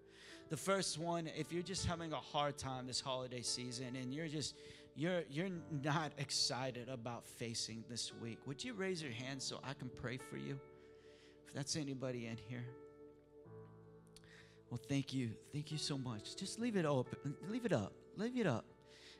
The 0.49 0.57
first 0.57 0.99
one, 0.99 1.29
if 1.37 1.53
you're 1.53 1.65
just 1.65 1.87
having 1.87 2.13
a 2.13 2.21
hard 2.21 2.57
time 2.57 2.87
this 2.87 3.01
holiday 3.01 3.43
season 3.43 3.97
and 3.97 4.15
you're 4.15 4.29
just 4.29 4.55
you're 4.97 5.23
you're 5.31 5.51
not 5.85 6.13
excited 6.19 6.89
about 6.89 7.27
facing 7.27 7.85
this 7.89 8.13
week, 8.21 8.39
would 8.47 8.65
you 8.65 8.75
raise 8.75 9.03
your 9.03 9.13
hand 9.13 9.43
so 9.43 9.61
I 9.63 9.75
can 9.75 9.91
pray 9.91 10.19
for 10.19 10.37
you? 10.37 10.59
If 11.47 11.55
that's 11.55 11.77
anybody 11.77 12.27
in 12.27 12.37
here. 12.49 12.65
Well, 14.71 14.81
thank 14.89 15.15
you. 15.15 15.31
Thank 15.53 15.71
you 15.71 15.79
so 15.79 15.97
much. 15.97 16.37
Just 16.37 16.59
leave 16.59 16.77
it 16.77 16.85
open. 16.85 17.37
Leave 17.49 17.65
it 17.65 17.73
up. 17.73 17.93
Leave 18.17 18.37
it 18.37 18.47
up. 18.47 18.65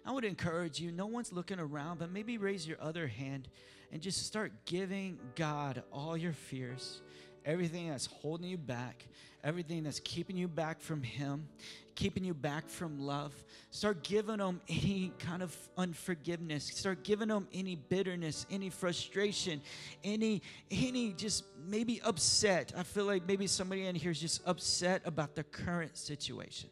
I 0.05 0.13
would 0.13 0.25
encourage 0.25 0.81
you, 0.81 0.93
no 0.93 1.07
one's 1.07 1.33
looking 1.33 1.59
around, 1.59 1.99
but 1.99 2.13
maybe 2.13 2.39
raise 2.39 2.67
your 2.67 2.81
other 2.81 3.09
hand 3.09 3.49
and 3.91 4.01
just 4.01 4.25
start 4.25 4.53
giving 4.65 5.19
God 5.35 5.83
all 5.93 6.17
your 6.17 6.33
fears, 6.33 7.03
everything 7.47 7.89
that's 7.89 8.07
holding 8.07 8.49
you 8.49 8.59
back, 8.59 9.07
everything 9.45 9.85
that's 9.85 10.01
keeping 10.01 10.37
you 10.37 10.49
back 10.49 10.81
from 10.81 11.03
Him, 11.03 11.49
keeping 11.95 12.25
you 12.25 12.35
back 12.35 12.69
from 12.69 12.99
love. 12.99 13.33
Start 13.71 14.03
giving 14.03 14.39
them 14.39 14.61
any 14.69 15.13
kind 15.19 15.43
of 15.43 15.57
unforgiveness. 15.79 16.65
Start 16.65 17.05
giving 17.05 17.29
them 17.29 17.47
any 17.55 17.77
bitterness, 17.77 18.45
any 18.51 18.69
frustration, 18.69 19.63
any 20.05 20.43
any 20.71 21.13
just 21.13 21.45
maybe 21.67 22.03
upset. 22.05 22.73
I 22.77 22.83
feel 22.83 23.05
like 23.05 23.27
maybe 23.27 23.47
somebody 23.47 23.87
in 23.87 23.95
here 23.95 24.11
is 24.11 24.21
just 24.21 24.43
upset 24.47 25.03
about 25.05 25.37
the 25.37 25.45
current 25.45 25.97
situation. 25.97 26.69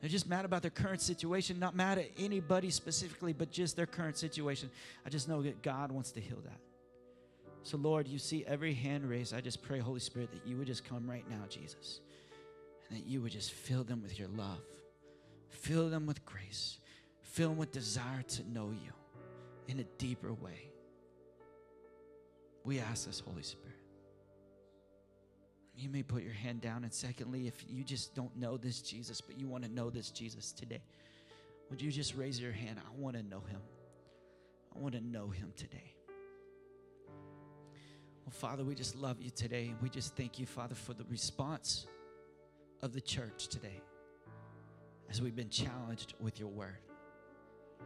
They're 0.00 0.10
just 0.10 0.28
mad 0.28 0.44
about 0.44 0.62
their 0.62 0.70
current 0.70 1.00
situation, 1.00 1.58
not 1.58 1.74
mad 1.74 1.98
at 1.98 2.10
anybody 2.18 2.70
specifically, 2.70 3.32
but 3.32 3.50
just 3.50 3.76
their 3.76 3.86
current 3.86 4.16
situation. 4.16 4.70
I 5.04 5.08
just 5.08 5.28
know 5.28 5.42
that 5.42 5.62
God 5.62 5.90
wants 5.90 6.12
to 6.12 6.20
heal 6.20 6.38
that. 6.44 6.60
So, 7.66 7.76
Lord, 7.78 8.06
you 8.06 8.20
see 8.20 8.44
every 8.46 8.74
hand 8.74 9.10
raised. 9.10 9.34
I 9.34 9.40
just 9.40 9.60
pray, 9.60 9.80
Holy 9.80 9.98
Spirit, 9.98 10.30
that 10.30 10.48
you 10.48 10.56
would 10.56 10.68
just 10.68 10.84
come 10.84 11.10
right 11.10 11.28
now, 11.28 11.42
Jesus, 11.48 11.98
and 12.88 12.96
that 12.96 13.04
you 13.08 13.20
would 13.20 13.32
just 13.32 13.50
fill 13.50 13.82
them 13.82 14.04
with 14.04 14.16
your 14.20 14.28
love, 14.28 14.60
fill 15.48 15.90
them 15.90 16.06
with 16.06 16.24
grace, 16.24 16.78
fill 17.22 17.48
them 17.48 17.58
with 17.58 17.72
desire 17.72 18.22
to 18.22 18.48
know 18.52 18.70
you 18.70 18.92
in 19.66 19.80
a 19.80 19.84
deeper 19.98 20.32
way. 20.32 20.70
We 22.62 22.78
ask 22.78 23.04
this, 23.04 23.18
Holy 23.18 23.42
Spirit. 23.42 23.74
You 25.74 25.90
may 25.90 26.04
put 26.04 26.22
your 26.22 26.34
hand 26.34 26.60
down. 26.60 26.84
And 26.84 26.94
secondly, 26.94 27.48
if 27.48 27.64
you 27.68 27.82
just 27.82 28.14
don't 28.14 28.36
know 28.36 28.56
this 28.56 28.80
Jesus, 28.80 29.20
but 29.20 29.40
you 29.40 29.48
want 29.48 29.64
to 29.64 29.70
know 29.72 29.90
this 29.90 30.10
Jesus 30.10 30.52
today, 30.52 30.82
would 31.68 31.82
you 31.82 31.90
just 31.90 32.14
raise 32.14 32.40
your 32.40 32.52
hand? 32.52 32.78
I 32.78 32.96
want 32.96 33.16
to 33.16 33.24
know 33.24 33.42
him. 33.50 33.60
I 34.72 34.78
want 34.78 34.94
to 34.94 35.00
know 35.00 35.30
him 35.30 35.52
today. 35.56 35.95
Well, 38.26 38.32
Father, 38.32 38.64
we 38.64 38.74
just 38.74 38.96
love 38.96 39.20
you 39.20 39.30
today. 39.30 39.68
And 39.68 39.80
we 39.80 39.88
just 39.88 40.16
thank 40.16 40.38
you, 40.38 40.46
Father, 40.46 40.74
for 40.74 40.94
the 40.94 41.04
response 41.04 41.86
of 42.82 42.92
the 42.92 43.00
church 43.00 43.46
today 43.46 43.80
as 45.08 45.22
we've 45.22 45.36
been 45.36 45.48
challenged 45.48 46.14
with 46.20 46.40
your 46.40 46.48
word. 46.48 46.78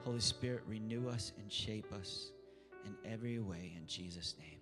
Holy 0.02 0.20
Spirit, 0.20 0.62
renew 0.66 1.08
us 1.08 1.32
and 1.38 1.52
shape 1.52 1.92
us 1.92 2.32
in 2.86 2.94
every 3.10 3.38
way 3.38 3.74
in 3.76 3.86
Jesus' 3.86 4.34
name. 4.38 4.59